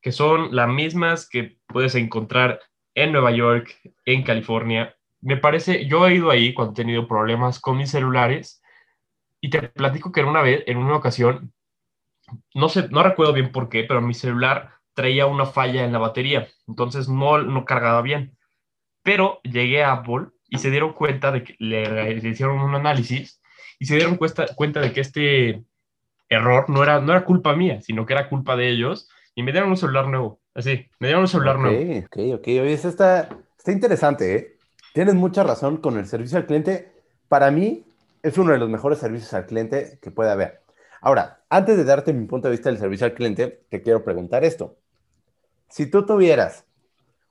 que 0.00 0.12
son 0.12 0.54
las 0.54 0.68
mismas 0.68 1.28
que 1.28 1.58
puedes 1.66 1.96
encontrar 1.96 2.60
en 2.94 3.10
Nueva 3.10 3.32
York, 3.32 3.76
en 4.04 4.22
California. 4.22 4.94
Me 5.20 5.36
parece, 5.36 5.86
yo 5.86 6.06
he 6.06 6.14
ido 6.14 6.30
ahí 6.30 6.54
cuando 6.54 6.72
he 6.72 6.76
tenido 6.76 7.08
problemas 7.08 7.58
con 7.58 7.76
mis 7.76 7.90
celulares 7.90 8.62
y 9.40 9.50
te 9.50 9.62
platico 9.62 10.12
que 10.12 10.20
en 10.20 10.28
una 10.28 10.42
vez, 10.42 10.62
en 10.68 10.76
una 10.76 10.94
ocasión, 10.94 11.52
no 12.54 12.68
sé, 12.68 12.88
no 12.90 13.02
recuerdo 13.02 13.32
bien 13.32 13.50
por 13.50 13.68
qué, 13.68 13.82
pero 13.82 14.00
mi 14.00 14.14
celular 14.14 14.79
traía 14.94 15.26
una 15.26 15.46
falla 15.46 15.84
en 15.84 15.92
la 15.92 15.98
batería, 15.98 16.48
entonces 16.66 17.08
no, 17.08 17.38
no 17.42 17.64
cargaba 17.64 18.02
bien. 18.02 18.36
Pero 19.02 19.40
llegué 19.42 19.82
a 19.82 19.92
Apple 19.92 20.26
y 20.48 20.58
se 20.58 20.70
dieron 20.70 20.92
cuenta 20.92 21.32
de 21.32 21.44
que 21.44 21.54
le 21.58 22.12
hicieron 22.28 22.60
un 22.60 22.74
análisis 22.74 23.40
y 23.78 23.86
se 23.86 23.96
dieron 23.96 24.16
cuenta, 24.16 24.46
cuenta 24.54 24.80
de 24.80 24.92
que 24.92 25.00
este 25.00 25.64
error 26.28 26.68
no 26.68 26.82
era, 26.82 27.00
no 27.00 27.12
era 27.12 27.24
culpa 27.24 27.56
mía, 27.56 27.80
sino 27.80 28.04
que 28.06 28.12
era 28.12 28.28
culpa 28.28 28.56
de 28.56 28.68
ellos 28.68 29.08
y 29.34 29.42
me 29.42 29.52
dieron 29.52 29.70
un 29.70 29.76
celular 29.76 30.06
nuevo. 30.08 30.40
Así, 30.54 30.86
me 30.98 31.08
dieron 31.08 31.22
un 31.22 31.28
celular 31.28 31.58
nuevo. 31.58 32.06
Ok, 32.06 32.16
ok, 32.34 32.46
oye, 32.46 32.72
eso 32.72 32.88
está, 32.88 33.28
está 33.56 33.72
interesante, 33.72 34.36
¿eh? 34.36 34.56
Tienes 34.92 35.14
mucha 35.14 35.44
razón 35.44 35.76
con 35.78 35.98
el 35.98 36.06
servicio 36.06 36.36
al 36.36 36.46
cliente. 36.46 36.92
Para 37.28 37.50
mí 37.50 37.84
es 38.22 38.36
uno 38.38 38.52
de 38.52 38.58
los 38.58 38.68
mejores 38.68 38.98
servicios 38.98 39.32
al 39.34 39.46
cliente 39.46 39.98
que 40.02 40.10
puede 40.10 40.30
haber. 40.30 40.62
Ahora, 41.00 41.39
antes 41.50 41.76
de 41.76 41.84
darte 41.84 42.12
mi 42.12 42.26
punto 42.26 42.48
de 42.48 42.52
vista 42.52 42.70
del 42.70 42.78
servicio 42.78 43.06
al 43.06 43.14
cliente, 43.14 43.64
te 43.68 43.82
quiero 43.82 44.04
preguntar 44.04 44.44
esto. 44.44 44.78
Si 45.68 45.90
tú 45.90 46.06
tuvieras, 46.06 46.64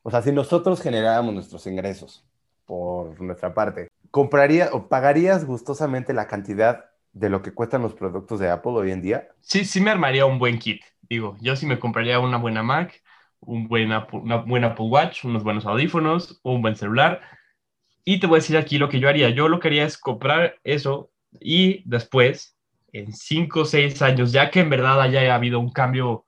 o 0.03 0.11
sea, 0.11 0.21
si 0.21 0.31
nosotros 0.31 0.81
generáramos 0.81 1.33
nuestros 1.33 1.65
ingresos 1.67 2.25
por 2.65 3.19
nuestra 3.21 3.53
parte, 3.53 3.89
¿compraría 4.11 4.69
o 4.73 4.87
pagarías 4.87 5.45
gustosamente 5.45 6.13
la 6.13 6.27
cantidad 6.27 6.85
de 7.13 7.29
lo 7.29 7.41
que 7.41 7.53
cuestan 7.53 7.81
los 7.81 7.93
productos 7.93 8.39
de 8.39 8.49
Apple 8.49 8.73
hoy 8.73 8.91
en 8.91 9.01
día? 9.01 9.29
Sí, 9.39 9.65
sí 9.65 9.81
me 9.81 9.89
armaría 9.89 10.25
un 10.25 10.37
buen 10.37 10.59
kit. 10.59 10.81
Digo, 11.01 11.37
yo 11.41 11.55
sí 11.55 11.65
me 11.65 11.79
compraría 11.79 12.19
una 12.19 12.37
buena 12.37 12.61
Mac, 12.61 13.01
un 13.39 13.67
buen 13.67 13.91
una 14.11 14.37
buena 14.37 14.67
Apple 14.67 14.87
Watch, 14.87 15.25
unos 15.25 15.43
buenos 15.43 15.65
audífonos, 15.65 16.39
un 16.43 16.61
buen 16.61 16.75
celular. 16.75 17.21
Y 18.03 18.19
te 18.19 18.27
voy 18.27 18.37
a 18.37 18.41
decir 18.41 18.57
aquí 18.57 18.77
lo 18.77 18.89
que 18.89 18.99
yo 18.99 19.09
haría. 19.09 19.29
Yo 19.29 19.47
lo 19.47 19.59
que 19.59 19.69
haría 19.69 19.85
es 19.85 19.97
comprar 19.97 20.55
eso 20.63 21.11
y 21.39 21.83
después, 21.89 22.57
en 22.93 23.13
5 23.13 23.61
o 23.61 23.65
6 23.65 24.01
años, 24.01 24.31
ya 24.31 24.51
que 24.51 24.61
en 24.61 24.69
verdad 24.69 25.01
haya 25.01 25.33
habido 25.35 25.59
un 25.59 25.71
cambio 25.71 26.25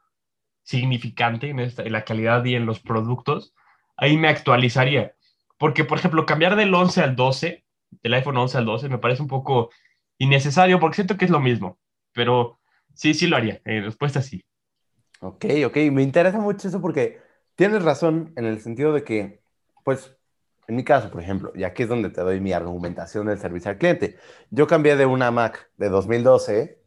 significante 0.63 1.49
en, 1.49 1.59
en 1.59 1.91
la 1.91 2.05
calidad 2.05 2.43
y 2.45 2.55
en 2.55 2.65
los 2.65 2.79
productos, 2.79 3.53
ahí 3.97 4.17
me 4.17 4.29
actualizaría. 4.29 5.15
Porque, 5.57 5.85
por 5.85 5.97
ejemplo, 5.99 6.25
cambiar 6.25 6.55
del 6.55 6.73
11 6.73 7.01
al 7.01 7.15
12 7.15 7.65
del 8.01 8.13
iPhone 8.13 8.37
11 8.37 8.57
al 8.57 8.65
12 8.65 8.89
me 8.89 8.97
parece 8.97 9.21
un 9.21 9.27
poco 9.27 9.69
innecesario 10.17 10.79
porque 10.79 10.95
siento 10.95 11.17
que 11.17 11.25
es 11.25 11.31
lo 11.31 11.39
mismo, 11.39 11.79
pero 12.13 12.59
sí, 12.93 13.13
sí 13.13 13.27
lo 13.27 13.37
haría. 13.37 13.61
Respuesta 13.65 14.21
sí. 14.21 14.43
Ok, 15.19 15.45
ok, 15.65 15.77
me 15.91 16.03
interesa 16.03 16.39
mucho 16.39 16.67
eso 16.67 16.81
porque 16.81 17.19
tienes 17.55 17.83
razón 17.83 18.33
en 18.37 18.45
el 18.45 18.59
sentido 18.61 18.93
de 18.93 19.03
que, 19.03 19.41
pues, 19.83 20.15
en 20.67 20.75
mi 20.75 20.83
caso, 20.83 21.09
por 21.11 21.21
ejemplo, 21.21 21.51
y 21.55 21.63
aquí 21.63 21.83
es 21.83 21.89
donde 21.89 22.09
te 22.09 22.21
doy 22.21 22.39
mi 22.39 22.53
argumentación 22.53 23.27
del 23.27 23.39
servicio 23.39 23.71
al 23.71 23.77
cliente, 23.77 24.17
yo 24.49 24.67
cambié 24.67 24.95
de 24.95 25.05
una 25.05 25.31
Mac 25.31 25.69
de 25.77 25.89
2012 25.89 26.79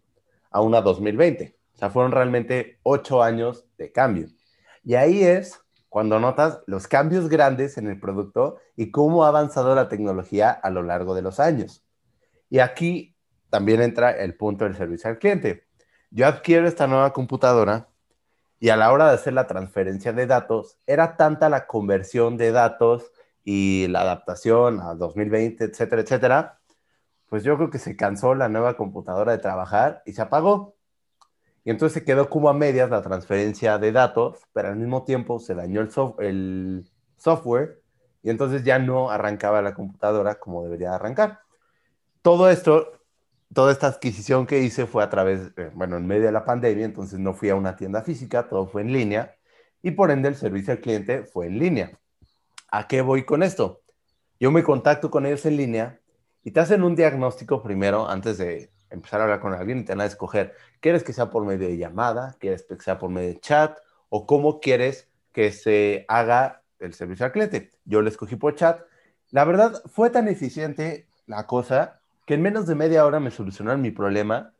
a 0.51 0.61
una 0.61 0.81
2020. 0.81 1.57
O 1.75 1.79
sea, 1.79 1.91
fueron 1.91 2.13
realmente 2.13 2.79
ocho 2.83 3.23
años 3.23 3.67
de 3.77 3.93
cambio. 3.93 4.29
Y 4.85 4.95
ahí 4.95 5.23
es 5.25 5.61
cuando 5.89 6.19
notas 6.19 6.61
los 6.67 6.89
cambios 6.89 7.29
grandes 7.29 7.79
en 7.79 7.89
el 7.89 7.99
producto 7.99 8.59
y 8.77 8.91
cómo 8.91 9.25
ha 9.25 9.29
avanzado 9.29 9.75
la 9.75 9.89
tecnología 9.89 10.51
a 10.51 10.71
lo 10.71 10.83
largo 10.83 11.15
de 11.15 11.23
los 11.23 11.41
años. 11.41 11.85
Y 12.51 12.61
aquí 12.61 13.17
también 13.51 13.83
entra 13.83 14.11
el 14.11 14.37
punto 14.37 14.65
del 14.65 14.77
servicio 14.77 15.11
al 15.11 15.19
cliente. 15.19 15.67
Yo 16.11 16.27
adquiero 16.27 16.69
esta 16.69 16.87
nueva 16.87 17.13
computadora 17.13 17.89
y 18.61 18.71
a 18.71 18.77
la 18.77 18.93
hora 18.93 19.09
de 19.09 19.15
hacer 19.15 19.33
la 19.33 19.47
transferencia 19.47 20.13
de 20.13 20.27
datos, 20.27 20.79
era 20.87 21.17
tanta 21.17 21.49
la 21.49 21.67
conversión 21.67 22.37
de 22.37 22.51
datos 22.51 23.13
y 23.45 23.87
la 23.89 24.01
adaptación 24.01 24.81
a 24.81 24.95
2020, 24.95 25.65
etcétera, 25.65 26.03
etcétera, 26.03 26.61
pues 27.29 27.45
yo 27.45 27.57
creo 27.57 27.71
que 27.71 27.79
se 27.79 27.97
cansó 27.97 28.35
la 28.35 28.49
nueva 28.49 28.77
computadora 28.77 29.33
de 29.33 29.39
trabajar 29.39 30.03
y 30.07 30.13
se 30.13 30.23
apagó. 30.23 30.77
Y 31.65 31.71
entonces 31.71 31.95
se 31.95 32.05
quedó 32.05 32.29
como 32.29 32.49
a 32.49 32.55
medias 32.55 32.91
la 32.91 33.03
transferencia 33.03 33.79
de 33.79 33.93
datos, 33.93 34.39
pero 34.53 34.69
al 34.69 34.77
mismo 34.77 35.05
tiempo 35.05 35.39
se 35.41 35.55
dañó 35.55 35.81
el, 35.81 35.91
el 36.21 36.91
software 37.17 37.83
y 38.23 38.31
entonces 38.31 38.65
ya 38.65 38.79
no 38.79 39.11
arrancaba 39.11 39.63
la 39.63 39.75
computadora 39.75 40.37
como 40.37 40.63
debería 40.63 40.95
arrancar. 40.95 41.41
Todo 42.23 42.51
esto, 42.51 42.93
toda 43.53 43.73
esta 43.73 43.87
adquisición 43.89 44.47
que 44.47 44.61
hice 44.61 44.87
fue 44.87 45.03
a 45.03 45.11
través, 45.11 45.53
eh, 45.57 45.71
bueno, 45.75 45.97
en 45.97 46.07
medio 46.07 46.25
de 46.25 46.33
la 46.33 46.45
pandemia, 46.45 46.85
entonces 46.85 47.19
no 47.19 47.35
fui 47.35 47.51
a 47.51 47.55
una 47.55 47.77
tienda 47.77 48.03
física, 48.03 48.49
todo 48.49 48.67
fue 48.67 48.83
en 48.83 48.93
línea 48.93 49.37
y 49.83 49.91
por 49.93 50.11
ende 50.11 50.29
el 50.29 50.37
servicio 50.37 50.73
al 50.73 50.81
cliente 50.81 51.25
fue 51.25 51.47
en 51.47 51.59
línea. 51.59 51.99
¿A 52.69 52.89
qué 52.89 53.03
voy 53.03 53.25
con 53.25 53.43
esto? 53.43 53.83
Yo 54.41 54.51
me 54.51 54.63
contacto 54.63 55.11
con 55.11 55.27
ellos 55.27 55.47
en 55.47 55.57
línea 55.57 56.01
y 56.43 56.51
te 56.51 56.61
hacen 56.61 56.83
un 56.83 56.97
diagnóstico 56.97 57.63
primero 57.63 58.09
antes 58.09 58.39
de 58.39 58.71
empezar 58.91 59.21
a 59.21 59.25
hablar 59.25 59.41
con 59.41 59.53
alguien 59.55 59.79
y 59.79 59.85
te 59.85 59.93
van 59.93 60.03
a 60.03 60.07
escoger, 60.07 60.55
¿quieres 60.81 61.03
que 61.03 61.13
sea 61.13 61.31
por 61.31 61.45
medio 61.45 61.69
de 61.69 61.77
llamada? 61.77 62.37
¿Quieres 62.39 62.65
que 62.65 62.77
sea 62.77 62.99
por 62.99 63.11
medio 63.11 63.29
de 63.29 63.41
chat? 63.41 63.79
¿O 64.09 64.27
cómo 64.27 64.61
quieres 64.61 65.09
que 65.33 65.53
se 65.53 66.05
haga 66.09 66.63
el 66.79 66.95
servicio 66.95 67.27
al 67.27 67.33
cliente? 67.33 67.71
Yo 67.85 68.03
lo 68.03 68.09
escogí 68.09 68.37
por 68.37 68.55
chat. 68.55 68.81
La 69.31 69.45
verdad, 69.45 69.83
fue 69.87 70.11
tan 70.11 70.29
eficiente 70.29 71.07
la 71.27 71.47
cosa 71.47 72.01
que 72.27 72.35
en 72.35 72.43
menos 72.43 72.67
de 72.67 72.75
media 72.75 73.05
hora 73.05 73.21
me 73.21 73.31
solucionaron 73.31 73.83
mi 73.83 73.91
problema. 73.91 74.53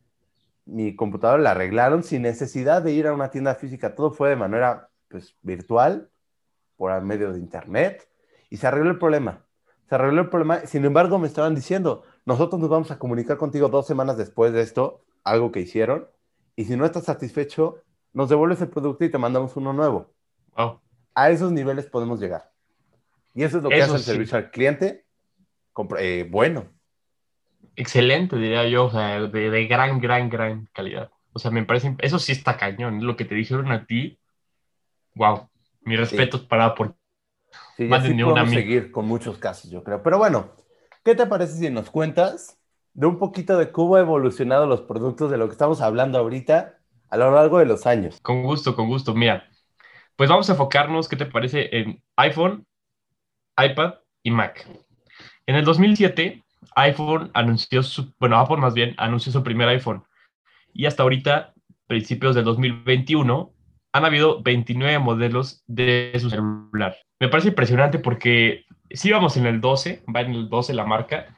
Mi 0.67 0.97
computadora 0.97 1.43
la 1.43 1.53
arreglaron 1.53 2.03
sin 2.03 2.23
necesidad 2.23 2.83
de 2.83 2.93
ir 2.93 3.07
a 3.07 3.13
una 3.13 3.31
tienda 3.31 3.55
física. 3.55 3.95
Todo 3.95 4.11
fue 4.11 4.31
de 4.31 4.37
manera 4.37 4.89
pues, 5.09 5.37
virtual, 5.43 6.11
por 6.85 7.01
medio 7.01 7.33
de 7.33 7.39
internet, 7.39 8.07
y 8.51 8.59
se 8.59 8.67
arregló 8.67 8.91
el 8.91 8.99
problema. 8.99 9.43
Se 9.89 9.95
arregló 9.95 10.21
el 10.21 10.29
problema. 10.29 10.67
Sin 10.67 10.85
embargo, 10.85 11.19
me 11.19 11.27
estaban 11.27 11.55
diciendo, 11.55 12.03
nosotros 12.27 12.61
nos 12.61 12.69
vamos 12.69 12.91
a 12.91 12.99
comunicar 12.99 13.39
contigo 13.39 13.71
dos 13.71 13.87
semanas 13.87 14.19
después 14.19 14.53
de 14.53 14.61
esto, 14.61 15.01
algo 15.25 15.51
que 15.51 15.61
hicieron, 15.61 16.07
y 16.57 16.67
si 16.67 16.77
no 16.77 16.85
estás 16.85 17.05
satisfecho, 17.05 17.79
nos 18.13 18.29
devuelves 18.29 18.61
el 18.61 18.69
producto 18.69 19.03
y 19.03 19.11
te 19.11 19.17
mandamos 19.17 19.57
uno 19.57 19.73
nuevo. 19.73 20.13
A 21.15 21.31
esos 21.31 21.53
niveles 21.53 21.87
podemos 21.87 22.21
llegar. 22.21 22.51
Y 23.33 23.45
eso 23.45 23.57
es 23.57 23.63
lo 23.63 23.71
que 23.71 23.81
hace 23.83 23.95
el 23.95 24.01
servicio 24.01 24.37
al 24.37 24.51
cliente 24.51 25.07
eh, 25.99 26.29
bueno. 26.31 26.67
excelente, 27.77 28.37
diría 28.37 28.69
yo, 28.69 28.85
o 28.85 28.91
sea, 28.91 29.23
de, 29.23 29.51
de, 29.51 29.67
gran, 29.67 30.03
gran, 30.03 30.29
gran 30.29 30.69
calidad. 30.75 31.11
O 31.33 31.39
sea, 31.39 31.51
me 31.51 31.65
parece, 31.65 31.97
eso 32.01 32.19
sí 32.19 32.33
está 32.33 32.59
cañón, 32.59 33.07
lo 33.07 33.17
que 33.17 33.25
te 33.25 33.35
dijeron 33.35 33.73
a 33.73 33.87
ti, 33.87 34.19
wow, 35.15 35.49
mi 35.85 35.97
respeto 35.97 36.39
sí. 36.39 36.47
para 36.49 36.75
por... 36.75 36.97
Sí, 37.77 37.85
más 37.85 38.03
de 38.03 38.15
podemos 38.25 38.51
seguir 38.51 38.91
con 38.91 39.07
muchos 39.07 39.39
casos, 39.39 39.71
yo 39.71 39.83
creo. 39.83 40.03
Pero 40.03 40.19
bueno, 40.19 40.53
¿qué 41.05 41.15
te 41.15 41.27
parece 41.27 41.55
si 41.55 41.71
nos 41.71 41.91
cuentas 41.91 42.59
de 42.93 43.07
un 43.07 43.19
poquito 43.19 43.59
de 43.59 43.73
cómo 43.73 43.97
ha 43.97 44.01
evolucionado 44.01 44.67
los 44.67 44.83
productos 44.83 45.31
de 45.31 45.39
lo 45.39 45.47
que 45.47 45.53
estamos 45.53 45.81
hablando 45.81 46.19
ahorita 46.19 46.79
a 47.11 47.17
lo 47.17 47.31
largo 47.31 47.59
de 47.59 47.67
los 47.67 47.87
años? 47.87 48.21
Con 48.21 48.43
gusto, 48.43 48.75
con 48.77 48.89
gusto. 48.89 49.15
Mira, 49.15 49.45
pues 50.17 50.31
vamos 50.31 50.49
a 50.49 50.53
enfocarnos, 50.53 51.09
¿qué 51.09 51.17
te 51.17 51.27
parece? 51.27 51.69
En 51.77 52.03
iPhone, 52.17 52.67
iPad 53.57 53.95
y 54.23 54.31
Mac. 54.31 54.67
En 55.47 55.57
el 55.57 55.65
2007, 55.65 56.45
iPhone 56.77 57.31
anunció 57.35 57.83
su, 57.83 58.13
bueno, 58.19 58.39
Apple 58.39 58.57
más 58.57 58.75
bien 58.75 58.95
anunció 58.99 59.33
su 59.33 59.43
primer 59.43 59.69
iPhone. 59.69 60.05
Y 60.73 60.87
hasta 60.87 61.03
ahorita, 61.03 61.55
principios 61.87 62.35
del 62.35 62.45
2021, 62.45 63.54
han 63.95 64.05
habido 64.05 64.43
29 64.43 64.99
modelos 64.99 65.63
de 65.69 66.13
su 66.21 66.29
celular. 66.29 66.97
Me 67.21 67.29
parece 67.29 67.51
impresionante 67.51 68.01
porque 68.01 68.65
sí 68.91 69.13
vamos 69.13 69.37
en 69.37 69.47
el 69.47 69.61
12, 69.61 70.03
va 70.15 70.23
en 70.23 70.33
el 70.35 70.49
12 70.49 70.75
la 70.75 70.85
marca, 70.85 71.37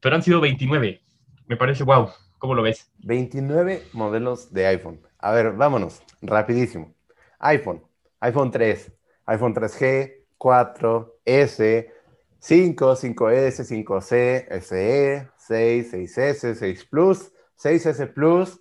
pero 0.00 0.14
han 0.14 0.22
sido 0.22 0.40
29. 0.40 1.02
Me 1.48 1.56
parece 1.56 1.82
wow. 1.82 2.08
¿Cómo 2.38 2.54
lo 2.54 2.62
ves? 2.62 2.92
29 2.98 3.82
modelos 3.92 4.52
de 4.52 4.68
iPhone. 4.68 5.00
A 5.18 5.32
ver, 5.32 5.52
vámonos, 5.54 6.00
rapidísimo. 6.22 6.94
iPhone, 7.40 7.82
iPhone 8.20 8.52
3, 8.52 8.92
iPhone 9.26 9.52
3G, 9.52 10.12
4, 10.38 11.16
S, 11.24 11.90
5, 12.38 12.96
5S, 12.96 13.64
5C, 13.64 14.60
SE, 14.62 15.28
6, 15.36 15.92
6S, 15.92 16.54
6 16.54 16.84
Plus, 16.84 17.32
6S 17.60 18.14
Plus, 18.14 18.60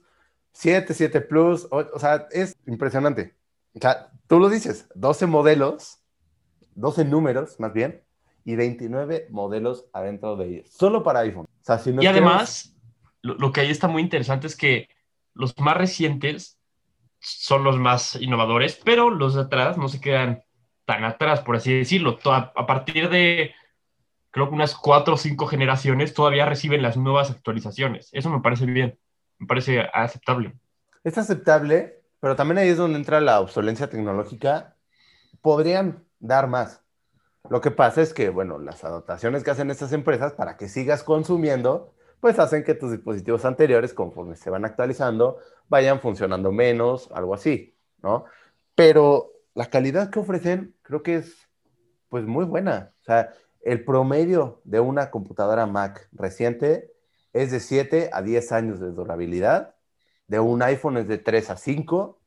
7, 0.54 0.94
7 0.94 1.22
Plus. 1.22 1.68
O, 1.72 1.78
o, 1.78 2.00
sea, 2.00 2.28
es 2.32 2.56
impresionante. 2.66 3.36
O 3.74 3.80
sea, 3.80 4.12
tú 4.28 4.40
lo 4.40 4.50
dices, 4.50 4.88
12 4.96 5.28
modelos, 5.28 6.00
12 6.76 7.06
números 7.06 7.60
más 7.60 7.74
bien, 7.74 8.04
y 8.46 8.56
29 8.56 9.28
modelos 9.30 9.86
adentro 9.94 10.36
de 10.36 10.48
ellos, 10.48 10.70
solo 10.70 11.04
para 11.04 11.20
iPhone. 11.20 11.46
O 11.46 11.64
sea, 11.64 11.78
si 11.78 11.92
y 12.00 12.08
además, 12.08 12.76
lo, 13.22 13.36
lo 13.36 13.52
que 13.52 13.62
ahí 13.62 13.70
está 13.70 13.88
muy 13.88 14.02
interesante 14.02 14.48
es 14.48 14.56
que 14.56 14.90
los 15.34 15.58
más 15.60 15.78
recientes 15.78 16.60
son 17.20 17.64
los 17.64 17.78
más 17.78 18.16
innovadores, 18.16 18.80
pero 18.84 19.10
los 19.10 19.36
de 19.36 19.42
atrás 19.42 19.78
no 19.78 19.90
se 19.90 20.02
quedan 20.02 20.44
tan 20.86 21.04
atrás, 21.04 21.42
por 21.42 21.56
así 21.56 21.74
decirlo. 21.74 22.18
A, 22.26 22.52
a 22.56 22.66
partir 22.66 23.10
de, 23.10 23.54
creo 24.32 24.50
que 24.50 24.56
unas 24.56 24.76
cuatro 24.76 25.14
o 25.16 25.18
cinco 25.18 25.48
generaciones, 25.48 26.14
todavía 26.14 26.46
reciben 26.46 26.82
las 26.82 26.98
nuevas 26.98 27.30
actualizaciones. 27.30 28.10
Eso 28.14 28.30
me 28.30 28.42
parece 28.42 28.66
bien, 28.66 28.98
me 29.40 29.48
parece 29.48 29.82
aceptable. 29.94 30.54
Es 31.04 31.18
aceptable, 31.18 32.04
pero 32.20 32.36
también 32.36 32.60
ahí 32.60 32.70
es 32.70 32.78
donde 32.78 32.98
entra 32.98 33.22
la 33.22 33.40
obsolencia 33.40 33.90
tecnológica. 33.90 34.76
Podrían 35.42 36.04
dar 36.20 36.48
más. 36.48 36.84
Lo 37.50 37.62
que 37.62 37.72
pasa 37.72 38.02
es 38.02 38.14
que, 38.14 38.30
bueno, 38.30 38.60
las 38.60 38.84
adaptaciones 38.84 39.44
que 39.44 39.52
hacen 39.52 39.72
estas 39.72 39.94
empresas 39.94 40.34
para 40.34 40.58
que 40.58 40.68
sigas 40.68 41.04
consumiendo, 41.04 41.94
pues 42.20 42.38
hacen 42.38 42.64
que 42.66 42.76
tus 42.76 42.92
dispositivos 42.92 43.46
anteriores, 43.46 43.94
conforme 43.94 44.36
se 44.36 44.50
van 44.50 44.66
actualizando, 44.66 45.38
vayan 45.70 46.02
funcionando 46.02 46.52
menos, 46.52 47.10
algo 47.14 47.34
así, 47.34 47.76
¿no? 48.04 48.26
Pero 48.76 49.32
la 49.56 49.70
calidad 49.70 50.10
que 50.10 50.20
ofrecen 50.20 50.76
creo 50.82 51.02
que 51.02 51.16
es, 51.16 51.48
pues, 52.10 52.26
muy 52.26 52.44
buena. 52.44 52.94
O 53.00 53.04
sea, 53.04 53.34
el 53.62 53.86
promedio 53.86 54.62
de 54.66 54.82
una 54.82 55.10
computadora 55.10 55.66
Mac 55.66 56.10
reciente 56.12 56.92
es 57.34 57.52
de 57.52 57.60
7 57.60 58.10
a 58.12 58.22
10 58.22 58.52
años 58.52 58.80
de 58.80 58.92
durabilidad, 58.92 59.76
de 60.28 60.40
un 60.40 60.62
iPhone 60.62 60.98
es 60.98 61.08
de 61.08 61.18
3 61.18 61.50
a 61.50 61.58
5 61.58 62.20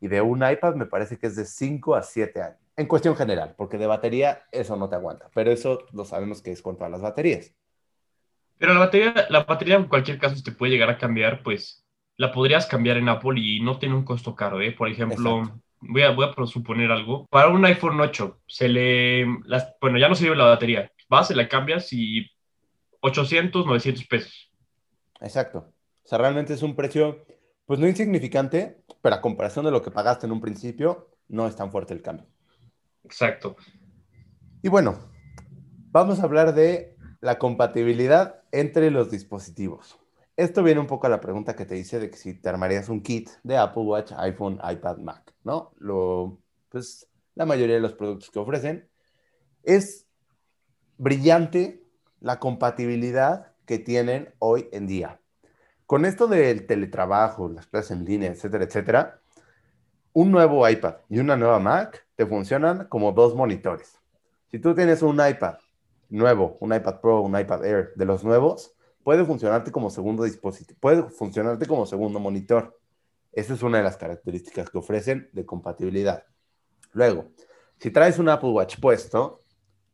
y 0.00 0.08
de 0.08 0.20
un 0.20 0.48
iPad 0.48 0.74
me 0.74 0.86
parece 0.86 1.18
que 1.18 1.28
es 1.28 1.36
de 1.36 1.44
5 1.44 1.94
a 1.94 2.02
7 2.02 2.42
años. 2.42 2.58
En 2.76 2.86
cuestión 2.86 3.14
general, 3.16 3.54
porque 3.56 3.78
de 3.78 3.86
batería 3.86 4.42
eso 4.50 4.76
no 4.76 4.88
te 4.88 4.96
aguanta, 4.96 5.30
pero 5.34 5.52
eso 5.52 5.86
lo 5.92 6.04
sabemos 6.04 6.42
que 6.42 6.50
es 6.50 6.60
con 6.60 6.76
todas 6.76 6.90
las 6.90 7.02
baterías. 7.02 7.54
Pero 8.58 8.74
la 8.74 8.80
batería, 8.80 9.26
la 9.30 9.44
batería 9.44 9.76
en 9.76 9.88
cualquier 9.88 10.18
caso, 10.18 10.42
te 10.42 10.52
puede 10.52 10.72
llegar 10.72 10.90
a 10.90 10.98
cambiar, 10.98 11.42
pues 11.42 11.84
la 12.16 12.32
podrías 12.32 12.66
cambiar 12.66 12.96
en 12.96 13.08
Apple 13.08 13.40
y 13.40 13.60
no 13.60 13.78
tiene 13.78 13.94
un 13.94 14.04
costo 14.04 14.34
caro, 14.34 14.60
¿eh? 14.60 14.72
Por 14.72 14.88
ejemplo, 14.88 15.42
voy 15.80 16.02
a, 16.02 16.10
voy 16.10 16.26
a 16.26 16.46
suponer 16.46 16.90
algo. 16.90 17.26
Para 17.30 17.48
un 17.48 17.64
iPhone 17.64 18.00
8, 18.00 18.40
se 18.46 18.68
le, 18.68 19.26
las, 19.44 19.74
bueno, 19.80 19.98
ya 19.98 20.08
no 20.08 20.14
sirve 20.14 20.36
la 20.36 20.44
batería. 20.44 20.90
Vas, 21.08 21.28
se 21.28 21.34
la 21.34 21.48
cambias 21.48 21.92
y 21.92 22.30
800, 23.04 23.66
900 23.66 24.06
pesos. 24.06 24.50
Exacto. 25.20 25.70
O 26.02 26.08
sea, 26.08 26.16
realmente 26.16 26.54
es 26.54 26.62
un 26.62 26.74
precio, 26.74 27.26
pues 27.66 27.78
no 27.78 27.86
insignificante, 27.86 28.82
pero 29.02 29.16
a 29.16 29.20
comparación 29.20 29.66
de 29.66 29.70
lo 29.70 29.82
que 29.82 29.90
pagaste 29.90 30.24
en 30.24 30.32
un 30.32 30.40
principio, 30.40 31.10
no 31.28 31.46
es 31.46 31.54
tan 31.54 31.70
fuerte 31.70 31.92
el 31.92 32.00
cambio. 32.00 32.26
Exacto. 33.04 33.56
Y 34.62 34.70
bueno, 34.70 34.98
vamos 35.90 36.20
a 36.20 36.22
hablar 36.22 36.54
de 36.54 36.96
la 37.20 37.38
compatibilidad 37.38 38.42
entre 38.52 38.90
los 38.90 39.10
dispositivos. 39.10 39.98
Esto 40.34 40.62
viene 40.62 40.80
un 40.80 40.86
poco 40.86 41.06
a 41.06 41.10
la 41.10 41.20
pregunta 41.20 41.54
que 41.54 41.66
te 41.66 41.76
hice 41.76 42.00
de 42.00 42.10
que 42.10 42.16
si 42.16 42.32
te 42.32 42.48
armarías 42.48 42.88
un 42.88 43.02
kit 43.02 43.28
de 43.42 43.58
Apple 43.58 43.82
Watch, 43.82 44.12
iPhone, 44.16 44.58
iPad, 44.66 44.96
Mac, 44.96 45.34
¿no? 45.44 45.74
Lo, 45.76 46.38
pues 46.70 47.06
la 47.34 47.44
mayoría 47.44 47.74
de 47.74 47.82
los 47.82 47.92
productos 47.92 48.30
que 48.30 48.38
ofrecen. 48.38 48.88
Es 49.62 50.06
brillante 50.96 51.83
la 52.24 52.38
compatibilidad 52.38 53.52
que 53.66 53.78
tienen 53.78 54.32
hoy 54.38 54.70
en 54.72 54.86
día. 54.86 55.20
Con 55.84 56.06
esto 56.06 56.26
del 56.26 56.66
teletrabajo, 56.66 57.50
las 57.50 57.66
clases 57.66 57.90
en 57.90 58.06
línea, 58.06 58.30
etcétera, 58.30 58.64
etcétera, 58.64 59.20
un 60.14 60.30
nuevo 60.30 60.66
iPad 60.66 60.96
y 61.10 61.18
una 61.18 61.36
nueva 61.36 61.58
Mac 61.58 62.06
te 62.16 62.24
funcionan 62.24 62.88
como 62.88 63.12
dos 63.12 63.34
monitores. 63.34 64.00
Si 64.50 64.58
tú 64.58 64.74
tienes 64.74 65.02
un 65.02 65.16
iPad 65.16 65.56
nuevo, 66.08 66.56
un 66.60 66.74
iPad 66.74 67.00
Pro, 67.02 67.20
un 67.20 67.38
iPad 67.38 67.62
Air 67.62 67.92
de 67.94 68.06
los 68.06 68.24
nuevos, 68.24 68.74
puede 69.02 69.22
funcionarte 69.26 69.70
como 69.70 69.90
segundo 69.90 70.24
dispositivo, 70.24 70.78
puede 70.80 71.02
funcionarte 71.02 71.66
como 71.66 71.84
segundo 71.84 72.20
monitor. 72.20 72.80
Esa 73.32 73.52
es 73.52 73.62
una 73.62 73.78
de 73.78 73.84
las 73.84 73.98
características 73.98 74.70
que 74.70 74.78
ofrecen 74.78 75.28
de 75.34 75.44
compatibilidad. 75.44 76.24
Luego, 76.92 77.26
si 77.78 77.90
traes 77.90 78.18
un 78.18 78.30
Apple 78.30 78.48
Watch 78.48 78.80
puesto 78.80 79.42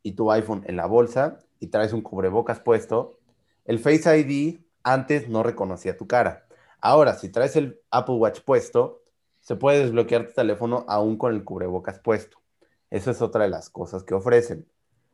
y 0.01 0.13
tu 0.13 0.31
iPhone 0.31 0.63
en 0.65 0.77
la 0.77 0.85
bolsa 0.85 1.39
y 1.61 1.67
traes 1.67 1.93
un 1.93 2.01
cubrebocas 2.01 2.59
puesto, 2.59 3.19
el 3.65 3.79
Face 3.79 4.19
ID 4.19 4.59
antes 4.83 5.29
no 5.29 5.43
reconocía 5.43 5.95
tu 5.95 6.07
cara. 6.07 6.47
Ahora, 6.81 7.13
si 7.13 7.29
traes 7.29 7.55
el 7.55 7.79
Apple 7.91 8.15
Watch 8.15 8.41
puesto, 8.41 9.03
se 9.39 9.55
puede 9.55 9.79
desbloquear 9.79 10.27
tu 10.27 10.33
teléfono 10.33 10.83
aún 10.89 11.17
con 11.17 11.33
el 11.33 11.43
cubrebocas 11.43 11.99
puesto. 11.99 12.41
Eso 12.89 13.11
es 13.11 13.21
otra 13.21 13.43
de 13.43 13.49
las 13.49 13.69
cosas 13.69 14.03
que 14.03 14.15
ofrecen. 14.15 14.67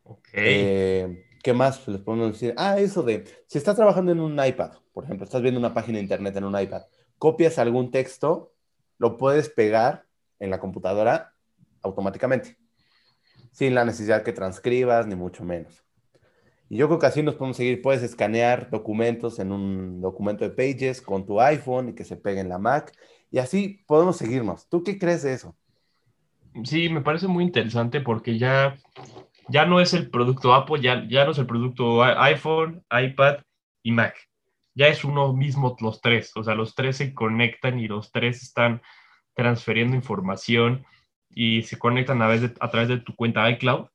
Ok. 0.05 0.29
Eh, 0.33 1.25
¿Qué 1.43 1.53
más 1.53 1.85
les 1.87 2.01
podemos 2.01 2.31
decir? 2.31 2.53
Ah, 2.57 2.79
eso 2.79 3.03
de, 3.03 3.25
si 3.45 3.57
estás 3.57 3.75
trabajando 3.75 4.13
en 4.13 4.21
un 4.21 4.43
iPad, 4.43 4.71
por 4.93 5.03
ejemplo, 5.03 5.25
estás 5.25 5.41
viendo 5.41 5.59
una 5.59 5.73
página 5.73 5.97
de 5.97 6.03
internet 6.03 6.35
en 6.37 6.45
un 6.45 6.59
iPad, 6.59 6.83
copias 7.17 7.59
algún 7.59 7.91
texto, 7.91 8.53
lo 8.97 9.17
puedes 9.17 9.49
pegar 9.49 10.05
en 10.39 10.49
la 10.49 10.59
computadora 10.59 11.33
automáticamente, 11.81 12.57
sin 13.51 13.75
la 13.75 13.83
necesidad 13.83 14.23
que 14.23 14.31
transcribas, 14.31 15.05
ni 15.07 15.15
mucho 15.15 15.43
menos. 15.43 15.86
Y 16.69 16.77
yo 16.77 16.87
creo 16.87 16.99
que 16.99 17.05
así 17.05 17.23
nos 17.23 17.35
podemos 17.35 17.57
seguir. 17.57 17.81
Puedes 17.81 18.03
escanear 18.03 18.69
documentos 18.69 19.39
en 19.39 19.51
un 19.51 20.01
documento 20.01 20.47
de 20.47 20.51
Pages 20.51 21.01
con 21.01 21.25
tu 21.25 21.39
iPhone 21.39 21.89
y 21.89 21.95
que 21.95 22.03
se 22.03 22.17
pegue 22.17 22.41
en 22.41 22.49
la 22.49 22.57
Mac. 22.57 22.91
Y 23.31 23.39
así 23.39 23.83
podemos 23.87 24.17
seguirnos. 24.17 24.67
¿Tú 24.69 24.83
qué 24.83 24.97
crees 24.97 25.23
de 25.23 25.33
eso? 25.33 25.55
Sí, 26.63 26.89
me 26.89 27.01
parece 27.01 27.27
muy 27.27 27.43
interesante 27.43 28.01
porque 28.01 28.37
ya, 28.37 28.77
ya 29.47 29.65
no 29.65 29.79
es 29.79 29.93
el 29.93 30.09
producto 30.09 30.53
Apple, 30.53 30.81
ya, 30.81 31.05
ya 31.07 31.23
no 31.23 31.31
es 31.31 31.37
el 31.37 31.45
producto 31.45 32.03
iPhone, 32.03 32.83
iPad 32.91 33.37
y 33.83 33.91
Mac. 33.91 34.15
Ya 34.73 34.87
es 34.87 35.03
uno 35.03 35.33
mismo 35.33 35.75
los 35.79 36.01
tres. 36.01 36.31
O 36.35 36.43
sea, 36.43 36.55
los 36.55 36.75
tres 36.75 36.97
se 36.97 37.13
conectan 37.13 37.79
y 37.79 37.87
los 37.87 38.11
tres 38.11 38.43
están 38.43 38.81
transfiriendo 39.35 39.95
información 39.95 40.85
y 41.29 41.61
se 41.63 41.77
conectan 41.77 42.21
a, 42.21 42.29
de, 42.29 42.53
a 42.59 42.69
través 42.69 42.89
de 42.89 42.97
tu 42.97 43.15
cuenta 43.15 43.49
iCloud. 43.49 43.87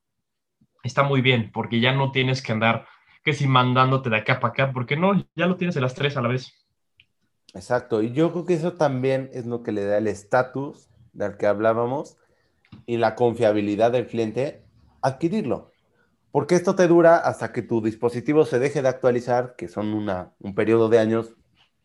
Está 0.82 1.02
muy 1.02 1.20
bien 1.20 1.50
porque 1.52 1.80
ya 1.80 1.92
no 1.92 2.10
tienes 2.10 2.42
que 2.42 2.52
andar 2.52 2.86
que 3.24 3.32
si 3.32 3.46
mandándote 3.46 4.10
de 4.10 4.16
acá 4.16 4.40
para 4.40 4.52
acá, 4.52 4.72
porque 4.72 4.96
no, 4.96 5.14
ya 5.36 5.46
lo 5.46 5.56
tienes 5.56 5.76
en 5.76 5.82
las 5.82 5.94
tres 5.94 6.16
a 6.16 6.22
la 6.22 6.28
vez. 6.28 6.52
Exacto, 7.54 8.02
y 8.02 8.12
yo 8.12 8.32
creo 8.32 8.44
que 8.46 8.54
eso 8.54 8.72
también 8.72 9.30
es 9.32 9.46
lo 9.46 9.62
que 9.62 9.72
le 9.72 9.84
da 9.84 9.98
el 9.98 10.08
estatus 10.08 10.88
del 11.12 11.36
que 11.36 11.46
hablábamos 11.46 12.16
y 12.86 12.96
la 12.96 13.14
confiabilidad 13.14 13.92
del 13.92 14.06
cliente 14.06 14.64
adquirirlo. 15.02 15.70
Porque 16.30 16.54
esto 16.54 16.74
te 16.74 16.88
dura 16.88 17.18
hasta 17.18 17.52
que 17.52 17.62
tu 17.62 17.82
dispositivo 17.82 18.46
se 18.46 18.58
deje 18.58 18.80
de 18.80 18.88
actualizar, 18.88 19.54
que 19.56 19.68
son 19.68 19.92
una, 19.92 20.32
un 20.40 20.54
periodo 20.54 20.88
de 20.88 20.98
años, 20.98 21.34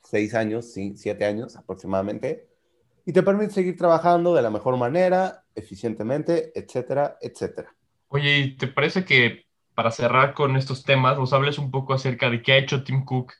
seis 0.01 0.33
años, 0.33 0.71
sí, 0.71 0.95
siete 0.95 1.25
años 1.25 1.57
aproximadamente, 1.57 2.47
y 3.05 3.11
te 3.11 3.23
permite 3.23 3.53
seguir 3.53 3.77
trabajando 3.77 4.33
de 4.33 4.41
la 4.41 4.49
mejor 4.49 4.77
manera, 4.77 5.43
eficientemente, 5.53 6.57
etcétera, 6.57 7.17
etcétera. 7.21 7.76
Oye, 8.09 8.55
¿te 8.57 8.67
parece 8.67 9.05
que 9.05 9.47
para 9.77 9.91
cerrar 9.91 10.33
con 10.33 10.57
estos 10.57 10.83
temas, 10.83 11.19
nos 11.19 11.33
hables 11.33 11.59
un 11.59 11.69
poco 11.69 11.93
acerca 11.93 12.31
de 12.31 12.41
qué 12.41 12.53
ha 12.53 12.57
hecho 12.57 12.83
Tim 12.83 13.05
Cook 13.05 13.33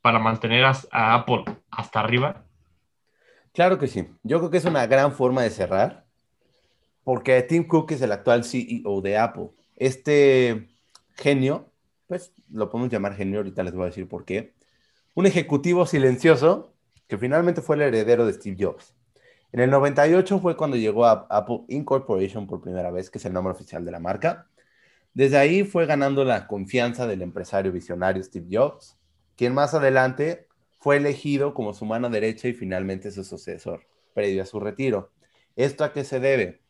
para 0.00 0.20
mantener 0.20 0.64
a, 0.64 0.72
a 0.92 1.14
Apple 1.14 1.44
hasta 1.68 1.98
arriba. 1.98 2.46
Claro 3.52 3.76
que 3.76 3.88
sí. 3.88 4.06
Yo 4.22 4.38
creo 4.38 4.50
que 4.50 4.58
es 4.58 4.66
una 4.66 4.86
gran 4.86 5.12
forma 5.12 5.42
de 5.42 5.50
cerrar, 5.50 6.06
porque 7.02 7.42
Tim 7.42 7.66
Cook 7.66 7.90
es 7.90 8.02
el 8.02 8.12
actual 8.12 8.44
CEO 8.44 9.00
de 9.00 9.18
Apple. 9.18 9.50
Este 9.74 10.68
genio, 11.16 11.72
pues 12.06 12.32
lo 12.52 12.70
podemos 12.70 12.92
llamar 12.92 13.16
genio, 13.16 13.38
ahorita 13.40 13.64
les 13.64 13.74
voy 13.74 13.82
a 13.82 13.86
decir 13.86 14.06
por 14.06 14.24
qué. 14.24 14.54
Un 15.14 15.26
ejecutivo 15.26 15.86
silencioso 15.86 16.72
que 17.08 17.18
finalmente 17.18 17.62
fue 17.62 17.74
el 17.74 17.82
heredero 17.82 18.26
de 18.26 18.34
Steve 18.34 18.56
Jobs. 18.60 18.93
En 19.54 19.60
el 19.60 19.70
98 19.70 20.40
fue 20.40 20.56
cuando 20.56 20.76
llegó 20.76 21.04
a 21.04 21.28
Apple 21.30 21.60
Incorporation 21.68 22.48
por 22.48 22.60
primera 22.60 22.90
vez, 22.90 23.08
que 23.08 23.18
es 23.18 23.24
el 23.24 23.32
nombre 23.32 23.52
oficial 23.52 23.84
de 23.84 23.92
la 23.92 24.00
marca. 24.00 24.48
Desde 25.12 25.36
ahí 25.36 25.62
fue 25.62 25.86
ganando 25.86 26.24
la 26.24 26.48
confianza 26.48 27.06
del 27.06 27.22
empresario 27.22 27.70
visionario 27.70 28.20
Steve 28.24 28.48
Jobs, 28.50 28.98
quien 29.36 29.54
más 29.54 29.72
adelante 29.72 30.48
fue 30.80 30.96
elegido 30.96 31.54
como 31.54 31.72
su 31.72 31.84
mano 31.84 32.10
derecha 32.10 32.48
y 32.48 32.52
finalmente 32.52 33.12
su 33.12 33.22
sucesor, 33.22 33.82
previo 34.12 34.42
a 34.42 34.46
su 34.46 34.58
retiro. 34.58 35.12
¿Esto 35.54 35.84
a 35.84 35.92
qué 35.92 36.02
se 36.02 36.18
debe? 36.18 36.60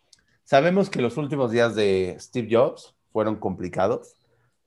Sabemos 0.42 0.90
que 0.90 1.01
los 1.01 1.16
últimos 1.16 1.53
días 1.53 1.75
de 1.75 2.18
Steve 2.20 2.49
Jobs 2.51 2.94
fueron 3.14 3.37
complicados. 3.37 4.18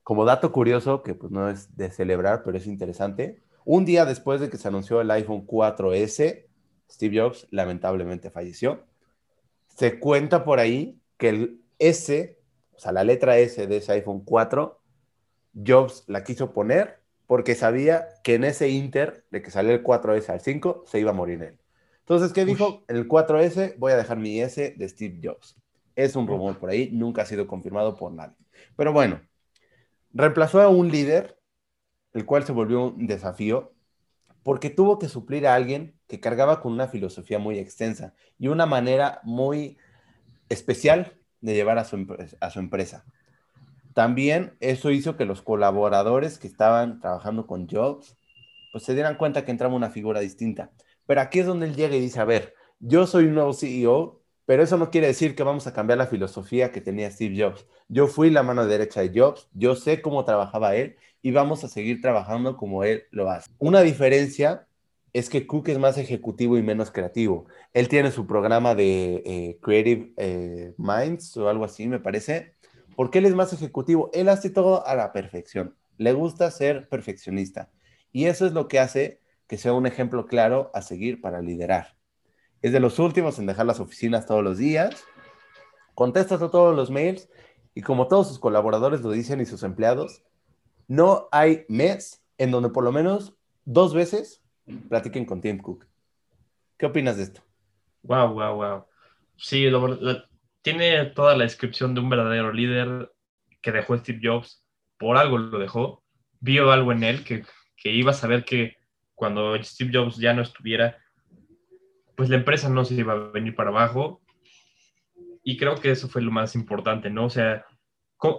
Como 0.01 0.25
dato 0.25 0.51
curioso, 0.51 1.03
que 1.03 1.13
pues 1.13 1.31
no 1.31 1.51
es 1.51 1.77
de 1.77 1.91
celebrar, 1.91 2.41
pero 2.43 2.57
es 2.57 2.65
interesante, 2.65 3.43
un 3.63 3.85
día 3.85 4.05
después 4.05 4.41
de 4.41 4.49
que 4.49 4.57
se 4.57 4.69
anunció 4.69 5.01
el 5.01 5.11
iPhone 5.11 5.45
4S, 5.45 6.46
Steve 6.89 7.19
Jobs 7.19 7.47
lamentablemente 7.51 8.29
falleció. 8.29 8.85
Se 9.67 9.99
cuenta 9.99 10.43
por 10.43 10.59
ahí 10.59 10.99
que 11.17 11.29
el 11.29 11.61
S, 11.79 12.39
o 12.73 12.79
sea, 12.79 12.91
la 12.91 13.03
letra 13.03 13.37
S 13.37 13.67
de 13.67 13.77
ese 13.77 13.91
iPhone 13.93 14.21
4, 14.23 14.81
Jobs 15.65 16.03
la 16.07 16.23
quiso 16.23 16.53
poner 16.53 16.99
porque 17.25 17.55
sabía 17.55 18.07
que 18.23 18.35
en 18.35 18.45
ese 18.45 18.69
inter 18.69 19.25
de 19.31 19.41
que 19.41 19.51
salió 19.51 19.73
el 19.73 19.83
4S 19.83 20.29
al 20.29 20.41
5 20.41 20.85
se 20.87 20.99
iba 20.99 21.11
a 21.11 21.13
morir 21.13 21.43
él. 21.43 21.57
Entonces, 21.99 22.31
¿qué 22.31 22.45
dijo? 22.45 22.83
En 22.87 22.95
el 22.95 23.07
4S 23.07 23.75
voy 23.77 23.91
a 23.91 23.97
dejar 23.97 24.17
mi 24.17 24.39
S 24.39 24.75
de 24.77 24.89
Steve 24.89 25.19
Jobs. 25.21 25.57
Es 25.95 26.15
un 26.15 26.25
rumor 26.25 26.57
por 26.57 26.69
ahí, 26.69 26.89
nunca 26.93 27.23
ha 27.23 27.25
sido 27.25 27.47
confirmado 27.47 27.95
por 27.97 28.13
nadie. 28.13 28.37
Pero 28.77 28.93
bueno, 28.93 29.19
reemplazó 30.13 30.61
a 30.61 30.69
un 30.69 30.89
líder, 30.89 31.37
el 32.13 32.25
cual 32.25 32.45
se 32.45 32.53
volvió 32.53 32.85
un 32.85 33.07
desafío, 33.07 33.73
porque 34.47 34.69
tuvo 34.69 34.97
que 34.97 35.09
suplir 35.09 35.45
a 35.45 35.55
alguien 35.55 35.93
que 36.07 36.21
cargaba 36.21 36.61
con 36.61 36.71
una 36.71 36.87
filosofía 36.87 37.37
muy 37.37 37.59
extensa 37.59 38.13
y 38.39 38.47
una 38.47 38.65
manera 38.65 39.19
muy 39.23 39.77
especial 40.47 41.17
de 41.41 41.53
llevar 41.53 41.77
a 41.77 41.83
su, 41.83 41.97
empresa. 42.57 43.03
También 43.93 44.55
eso 44.61 44.89
hizo 44.89 45.17
que 45.17 45.25
los 45.25 45.41
colaboradores 45.41 46.39
que 46.39 46.47
estaban 46.47 47.01
trabajando 47.01 47.45
con 47.45 47.67
Jobs, 47.67 48.15
pues 48.71 48.85
se 48.85 48.93
dieran 48.93 49.17
cuenta 49.17 49.43
que 49.43 49.51
entraba 49.51 49.75
una 49.75 49.89
figura 49.89 50.21
distinta. 50.21 50.71
Pero 51.05 51.19
aquí 51.19 51.39
es 51.39 51.45
donde 51.45 51.65
él 51.65 51.75
llega 51.75 51.97
y 51.97 51.99
dice, 51.99 52.21
a 52.21 52.23
ver, 52.23 52.53
yo 52.79 53.05
soy 53.05 53.25
un 53.25 53.33
nuevo 53.33 53.51
CEO, 53.51 54.21
pero 54.45 54.63
eso 54.63 54.77
no 54.77 54.91
quiere 54.91 55.07
decir 55.07 55.35
que 55.35 55.43
vamos 55.43 55.67
a 55.67 55.73
cambiar 55.73 55.97
la 55.97 56.07
filosofía 56.07 56.71
que 56.71 56.79
tenía 56.79 57.11
Steve 57.11 57.35
Jobs. 57.37 57.65
Yo 57.89 58.07
fui 58.07 58.29
la 58.29 58.43
mano 58.43 58.65
derecha 58.65 59.01
de 59.01 59.11
Jobs, 59.13 59.49
yo 59.51 59.75
sé 59.75 60.01
cómo 60.01 60.23
trabajaba 60.23 60.73
él 60.77 60.95
y 61.21 61.31
vamos 61.31 61.63
a 61.63 61.67
seguir 61.67 62.01
trabajando 62.01 62.57
como 62.57 62.83
él 62.83 63.03
lo 63.11 63.29
hace. 63.29 63.49
Una 63.59 63.81
diferencia 63.81 64.67
es 65.13 65.29
que 65.29 65.47
Cook 65.47 65.69
es 65.69 65.79
más 65.79 65.97
ejecutivo 65.97 66.57
y 66.57 66.63
menos 66.63 66.91
creativo. 66.91 67.47
Él 67.73 67.87
tiene 67.87 68.11
su 68.11 68.27
programa 68.27 68.75
de 68.75 69.23
eh, 69.25 69.59
Creative 69.61 70.13
eh, 70.17 70.73
Minds 70.77 71.35
o 71.37 71.49
algo 71.49 71.65
así, 71.65 71.87
me 71.87 71.99
parece, 71.99 72.53
porque 72.95 73.19
él 73.19 73.25
es 73.25 73.33
más 73.33 73.51
ejecutivo. 73.53 74.11
Él 74.13 74.29
hace 74.29 74.49
todo 74.49 74.85
a 74.85 74.95
la 74.95 75.11
perfección. 75.13 75.75
Le 75.97 76.13
gusta 76.13 76.51
ser 76.51 76.87
perfeccionista. 76.89 77.71
Y 78.11 78.25
eso 78.25 78.45
es 78.45 78.53
lo 78.53 78.67
que 78.67 78.79
hace 78.79 79.21
que 79.47 79.57
sea 79.57 79.73
un 79.73 79.87
ejemplo 79.87 80.27
claro 80.27 80.69
a 80.73 80.81
seguir 80.81 81.21
para 81.21 81.41
liderar. 81.41 81.95
Es 82.61 82.71
de 82.71 82.79
los 82.79 82.99
últimos 82.99 83.39
en 83.39 83.45
dejar 83.45 83.65
las 83.65 83.79
oficinas 83.79 84.25
todos 84.25 84.43
los 84.43 84.57
días, 84.57 85.03
contesta 85.95 86.37
todos 86.37 86.75
los 86.75 86.91
mails 86.91 87.29
y 87.73 87.81
como 87.81 88.07
todos 88.07 88.27
sus 88.27 88.39
colaboradores 88.39 89.01
lo 89.01 89.11
dicen 89.11 89.39
y 89.41 89.45
sus 89.45 89.63
empleados, 89.63 90.23
no 90.87 91.27
hay 91.31 91.65
mes 91.67 92.23
en 92.37 92.51
donde 92.51 92.69
por 92.69 92.83
lo 92.83 92.91
menos 92.91 93.35
dos 93.65 93.93
veces 93.93 94.41
platiquen 94.89 95.25
con 95.25 95.41
Tim 95.41 95.59
Cook. 95.59 95.85
¿Qué 96.77 96.85
opinas 96.85 97.17
de 97.17 97.23
esto? 97.23 97.41
Wow, 98.03 98.33
wow, 98.33 98.55
wow. 98.55 98.85
Sí, 99.35 99.67
tiene 100.61 101.05
toda 101.07 101.35
la 101.35 101.43
descripción 101.43 101.93
de 101.93 102.01
un 102.01 102.09
verdadero 102.09 102.51
líder 102.51 103.11
que 103.61 103.71
dejó 103.71 103.97
Steve 103.97 104.19
Jobs, 104.21 104.63
por 104.97 105.17
algo 105.17 105.37
lo 105.37 105.59
dejó, 105.59 106.03
vio 106.39 106.71
algo 106.71 106.91
en 106.91 107.03
él 107.03 107.23
que, 107.23 107.43
que 107.75 107.91
iba 107.91 108.11
a 108.11 108.15
saber 108.15 108.45
que 108.45 108.77
cuando 109.15 109.61
Steve 109.63 109.91
Jobs 109.93 110.17
ya 110.17 110.33
no 110.33 110.41
estuviera, 110.41 110.97
pues 112.15 112.29
la 112.29 112.37
empresa 112.37 112.69
no 112.69 112.85
se 112.85 112.95
iba 112.95 113.13
a 113.13 113.31
venir 113.31 113.55
para 113.55 113.69
abajo. 113.69 114.21
Y 115.43 115.57
creo 115.57 115.75
que 115.75 115.91
eso 115.91 116.07
fue 116.07 116.21
lo 116.21 116.31
más 116.31 116.55
importante, 116.55 117.09
¿no? 117.09 117.25
O 117.25 117.29
sea, 117.29 117.65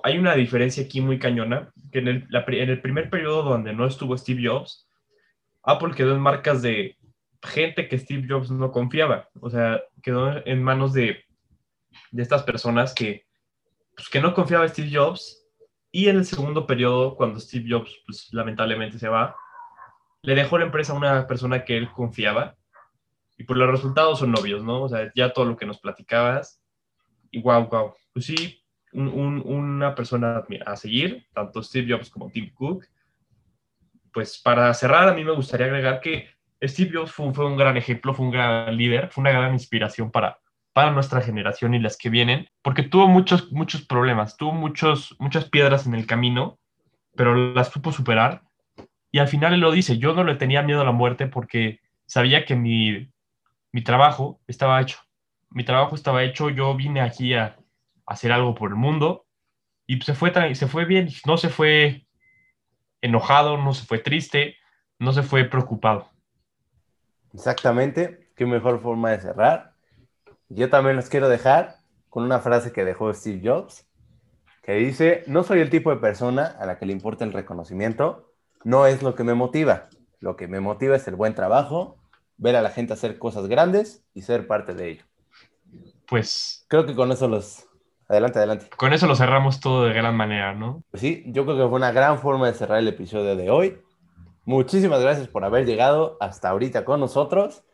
hay 0.02 0.18
una 0.18 0.34
diferencia 0.34 0.84
aquí 0.84 1.00
muy 1.00 1.18
cañona, 1.18 1.72
que 1.92 2.00
en 2.00 2.08
el, 2.08 2.28
en 2.32 2.70
el 2.70 2.80
primer 2.80 3.10
periodo 3.10 3.42
donde 3.42 3.72
no 3.72 3.86
estuvo 3.86 4.16
Steve 4.16 4.48
Jobs, 4.48 4.88
Apple 5.62 5.94
quedó 5.94 6.14
en 6.14 6.20
marcas 6.20 6.62
de 6.62 6.96
gente 7.42 7.88
que 7.88 7.98
Steve 7.98 8.26
Jobs 8.28 8.50
no 8.50 8.72
confiaba. 8.72 9.28
O 9.40 9.50
sea, 9.50 9.80
quedó 10.02 10.44
en 10.46 10.62
manos 10.62 10.92
de 10.92 11.24
de 12.10 12.22
estas 12.22 12.42
personas 12.42 12.94
que, 12.94 13.26
pues, 13.94 14.08
que 14.08 14.20
no 14.20 14.34
confiaba 14.34 14.68
Steve 14.68 14.90
Jobs 14.92 15.44
y 15.90 16.08
en 16.08 16.16
el 16.16 16.26
segundo 16.26 16.66
periodo, 16.66 17.16
cuando 17.16 17.40
Steve 17.40 17.66
Jobs 17.68 17.96
pues, 18.06 18.28
lamentablemente 18.32 18.98
se 18.98 19.08
va, 19.08 19.34
le 20.22 20.34
dejó 20.34 20.58
la 20.58 20.66
empresa 20.66 20.92
a 20.92 20.96
una 20.96 21.26
persona 21.26 21.64
que 21.64 21.76
él 21.76 21.90
confiaba 21.90 22.56
y 23.36 23.44
pues, 23.44 23.58
los 23.58 23.70
resultados 23.70 24.18
son 24.18 24.36
obvios, 24.36 24.62
¿no? 24.64 24.82
O 24.82 24.88
sea, 24.88 25.10
ya 25.14 25.32
todo 25.32 25.44
lo 25.44 25.56
que 25.56 25.66
nos 25.66 25.78
platicabas 25.78 26.62
y 27.30 27.40
wow, 27.40 27.68
wow, 27.68 27.94
pues 28.12 28.26
sí, 28.26 28.57
una 28.92 29.94
persona 29.94 30.42
a 30.66 30.76
seguir, 30.76 31.26
tanto 31.32 31.62
Steve 31.62 31.92
Jobs 31.92 32.10
como 32.10 32.30
Tim 32.30 32.52
Cook. 32.54 32.86
Pues 34.12 34.38
para 34.38 34.72
cerrar, 34.74 35.08
a 35.08 35.14
mí 35.14 35.24
me 35.24 35.32
gustaría 35.32 35.66
agregar 35.66 36.00
que 36.00 36.28
Steve 36.62 36.90
Jobs 36.94 37.12
fue, 37.12 37.32
fue 37.32 37.46
un 37.46 37.56
gran 37.56 37.76
ejemplo, 37.76 38.14
fue 38.14 38.26
un 38.26 38.32
gran 38.32 38.76
líder, 38.76 39.10
fue 39.10 39.22
una 39.22 39.30
gran 39.30 39.52
inspiración 39.52 40.10
para, 40.10 40.38
para 40.72 40.90
nuestra 40.90 41.20
generación 41.20 41.74
y 41.74 41.78
las 41.78 41.96
que 41.96 42.10
vienen, 42.10 42.48
porque 42.62 42.82
tuvo 42.82 43.08
muchos, 43.08 43.52
muchos 43.52 43.86
problemas, 43.86 44.36
tuvo 44.36 44.52
muchos, 44.52 45.16
muchas 45.18 45.48
piedras 45.48 45.86
en 45.86 45.94
el 45.94 46.06
camino, 46.06 46.58
pero 47.14 47.34
las 47.34 47.68
supo 47.68 47.92
superar. 47.92 48.42
Y 49.10 49.18
al 49.18 49.28
final 49.28 49.54
él 49.54 49.60
lo 49.60 49.72
dice, 49.72 49.98
yo 49.98 50.14
no 50.14 50.24
le 50.24 50.36
tenía 50.36 50.62
miedo 50.62 50.80
a 50.80 50.84
la 50.84 50.92
muerte 50.92 51.26
porque 51.26 51.80
sabía 52.06 52.44
que 52.44 52.56
mi, 52.56 53.10
mi 53.72 53.82
trabajo 53.82 54.40
estaba 54.46 54.80
hecho. 54.80 54.98
Mi 55.50 55.64
trabajo 55.64 55.94
estaba 55.94 56.24
hecho, 56.24 56.50
yo 56.50 56.74
vine 56.74 57.00
aquí 57.00 57.34
a, 57.34 57.56
hacer 58.08 58.32
algo 58.32 58.54
por 58.54 58.70
el 58.70 58.76
mundo 58.76 59.26
y 59.86 60.00
se 60.00 60.14
fue, 60.14 60.32
se 60.54 60.66
fue 60.66 60.84
bien, 60.84 61.08
no 61.26 61.36
se 61.36 61.48
fue 61.48 62.06
enojado, 63.00 63.56
no 63.56 63.72
se 63.74 63.86
fue 63.86 63.98
triste, 63.98 64.56
no 64.98 65.12
se 65.12 65.22
fue 65.22 65.44
preocupado. 65.44 66.10
Exactamente, 67.32 68.30
qué 68.34 68.46
mejor 68.46 68.80
forma 68.80 69.10
de 69.10 69.20
cerrar. 69.20 69.74
Yo 70.48 70.70
también 70.70 70.96
los 70.96 71.08
quiero 71.08 71.28
dejar 71.28 71.76
con 72.08 72.24
una 72.24 72.40
frase 72.40 72.72
que 72.72 72.84
dejó 72.84 73.12
Steve 73.12 73.40
Jobs, 73.44 73.86
que 74.62 74.74
dice, 74.74 75.24
no 75.26 75.44
soy 75.44 75.60
el 75.60 75.70
tipo 75.70 75.90
de 75.90 75.96
persona 75.96 76.56
a 76.58 76.66
la 76.66 76.78
que 76.78 76.86
le 76.86 76.92
importa 76.92 77.24
el 77.24 77.32
reconocimiento, 77.32 78.32
no 78.64 78.86
es 78.86 79.02
lo 79.02 79.14
que 79.14 79.24
me 79.24 79.34
motiva, 79.34 79.88
lo 80.20 80.36
que 80.36 80.48
me 80.48 80.60
motiva 80.60 80.96
es 80.96 81.06
el 81.08 81.16
buen 81.16 81.34
trabajo, 81.34 81.98
ver 82.36 82.56
a 82.56 82.62
la 82.62 82.70
gente 82.70 82.92
hacer 82.92 83.18
cosas 83.18 83.46
grandes 83.46 84.04
y 84.14 84.22
ser 84.22 84.46
parte 84.46 84.74
de 84.74 84.90
ello. 84.90 85.04
Pues 86.06 86.64
creo 86.68 86.86
que 86.86 86.94
con 86.94 87.12
eso 87.12 87.28
los... 87.28 87.67
Adelante, 88.08 88.38
adelante. 88.38 88.70
Con 88.76 88.94
eso 88.94 89.06
lo 89.06 89.14
cerramos 89.14 89.60
todo 89.60 89.84
de 89.84 89.92
gran 89.92 90.16
manera, 90.16 90.54
¿no? 90.54 90.82
Pues 90.90 91.02
sí, 91.02 91.24
yo 91.26 91.44
creo 91.44 91.56
que 91.56 91.68
fue 91.68 91.76
una 91.76 91.92
gran 91.92 92.18
forma 92.18 92.46
de 92.46 92.54
cerrar 92.54 92.78
el 92.78 92.88
episodio 92.88 93.36
de 93.36 93.50
hoy. 93.50 93.78
Muchísimas 94.46 95.02
gracias 95.02 95.28
por 95.28 95.44
haber 95.44 95.66
llegado 95.66 96.16
hasta 96.20 96.48
ahorita 96.48 96.86
con 96.86 97.00
nosotros. 97.00 97.64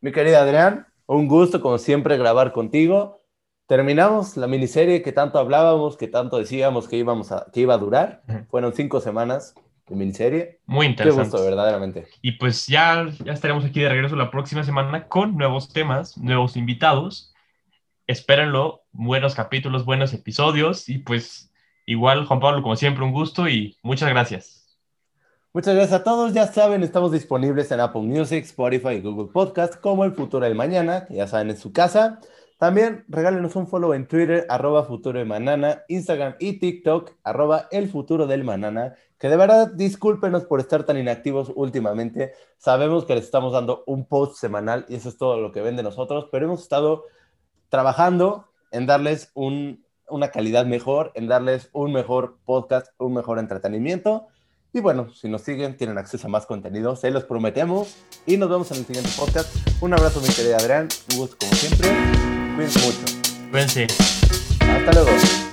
Mi 0.00 0.10
querida 0.10 0.40
Adrián, 0.40 0.86
un 1.04 1.28
gusto, 1.28 1.60
como 1.60 1.76
siempre, 1.76 2.16
grabar 2.16 2.52
contigo. 2.52 3.20
Terminamos 3.66 4.38
la 4.38 4.46
miniserie 4.46 5.02
que 5.02 5.12
tanto 5.12 5.38
hablábamos, 5.38 5.98
que 5.98 6.08
tanto 6.08 6.38
decíamos 6.38 6.88
que, 6.88 6.96
íbamos 6.96 7.30
a, 7.30 7.46
que 7.52 7.60
iba 7.60 7.74
a 7.74 7.78
durar. 7.78 8.22
Fueron 8.50 8.72
cinco 8.72 8.98
semanas 9.00 9.54
de 9.86 9.94
miniserie. 9.94 10.60
Muy 10.64 10.86
interesante. 10.86 11.24
Qué 11.24 11.36
gusto, 11.36 11.44
verdaderamente. 11.44 12.06
Y 12.22 12.32
pues 12.32 12.66
ya, 12.66 13.06
ya 13.22 13.34
estaremos 13.34 13.64
aquí 13.64 13.80
de 13.80 13.90
regreso 13.90 14.16
la 14.16 14.30
próxima 14.30 14.64
semana 14.64 15.06
con 15.06 15.36
nuevos 15.36 15.70
temas, 15.70 16.16
nuevos 16.16 16.56
invitados. 16.56 17.34
Espérenlo, 18.06 18.81
buenos 18.92 19.34
capítulos, 19.34 19.84
buenos 19.84 20.12
episodios. 20.12 20.88
Y 20.88 20.98
pues 20.98 21.50
igual, 21.86 22.26
Juan 22.26 22.40
Pablo, 22.40 22.62
como 22.62 22.76
siempre, 22.76 23.04
un 23.04 23.12
gusto 23.12 23.48
y 23.48 23.76
muchas 23.82 24.08
gracias. 24.10 24.78
Muchas 25.54 25.74
gracias 25.74 26.00
a 26.00 26.04
todos. 26.04 26.32
Ya 26.32 26.46
saben, 26.46 26.82
estamos 26.82 27.12
disponibles 27.12 27.70
en 27.72 27.80
Apple 27.80 28.02
Music, 28.02 28.44
Spotify 28.44 28.94
y 28.94 29.00
Google 29.00 29.30
Podcast 29.32 29.74
como 29.80 30.04
El 30.04 30.12
Futuro 30.12 30.46
del 30.46 30.54
Mañana, 30.54 31.04
que 31.06 31.14
ya 31.16 31.26
saben, 31.26 31.50
en 31.50 31.58
su 31.58 31.72
casa. 31.72 32.20
También 32.58 33.04
regálenos 33.08 33.56
un 33.56 33.66
follow 33.66 33.92
en 33.92 34.06
Twitter, 34.06 34.46
arroba 34.48 34.84
futuro 34.84 35.18
de 35.18 35.24
manana, 35.24 35.82
Instagram 35.88 36.36
y 36.38 36.60
TikTok, 36.60 37.10
arroba 37.24 37.66
el 37.70 37.90
futuro 37.90 38.26
del 38.26 38.44
manana. 38.44 38.94
Que 39.18 39.28
de 39.28 39.36
verdad 39.36 39.70
discúlpenos 39.72 40.44
por 40.44 40.60
estar 40.60 40.84
tan 40.84 40.96
inactivos 40.96 41.52
últimamente. 41.54 42.32
Sabemos 42.58 43.04
que 43.04 43.14
les 43.14 43.24
estamos 43.24 43.52
dando 43.52 43.84
un 43.86 44.06
post 44.06 44.36
semanal 44.36 44.86
y 44.88 44.94
eso 44.94 45.08
es 45.08 45.18
todo 45.18 45.38
lo 45.38 45.52
que 45.52 45.60
ven 45.60 45.76
de 45.76 45.82
nosotros, 45.82 46.28
pero 46.30 46.46
hemos 46.46 46.62
estado 46.62 47.04
trabajando 47.68 48.51
en 48.72 48.86
darles 48.86 49.30
una 49.34 50.30
calidad 50.32 50.66
mejor, 50.66 51.12
en 51.14 51.28
darles 51.28 51.68
un 51.72 51.92
mejor 51.92 52.38
podcast, 52.44 52.88
un 52.98 53.14
mejor 53.14 53.38
entretenimiento. 53.38 54.26
Y 54.72 54.80
bueno, 54.80 55.12
si 55.12 55.28
nos 55.28 55.42
siguen, 55.42 55.76
tienen 55.76 55.98
acceso 55.98 56.26
a 56.26 56.30
más 56.30 56.46
contenido, 56.46 56.96
se 56.96 57.10
los 57.10 57.24
prometemos. 57.24 57.94
Y 58.26 58.38
nos 58.38 58.48
vemos 58.48 58.70
en 58.72 58.78
el 58.78 58.86
siguiente 58.86 59.10
podcast. 59.16 59.54
Un 59.82 59.92
abrazo, 59.92 60.20
mi 60.20 60.28
querida 60.28 60.56
Adrián. 60.56 60.88
Un 61.12 61.18
gusto 61.18 61.36
como 61.38 61.52
siempre. 61.52 61.88
Cuídense 62.56 62.80
mucho. 62.80 63.50
Cuídense. 63.50 63.86
Hasta 64.60 64.92
luego. 64.92 65.51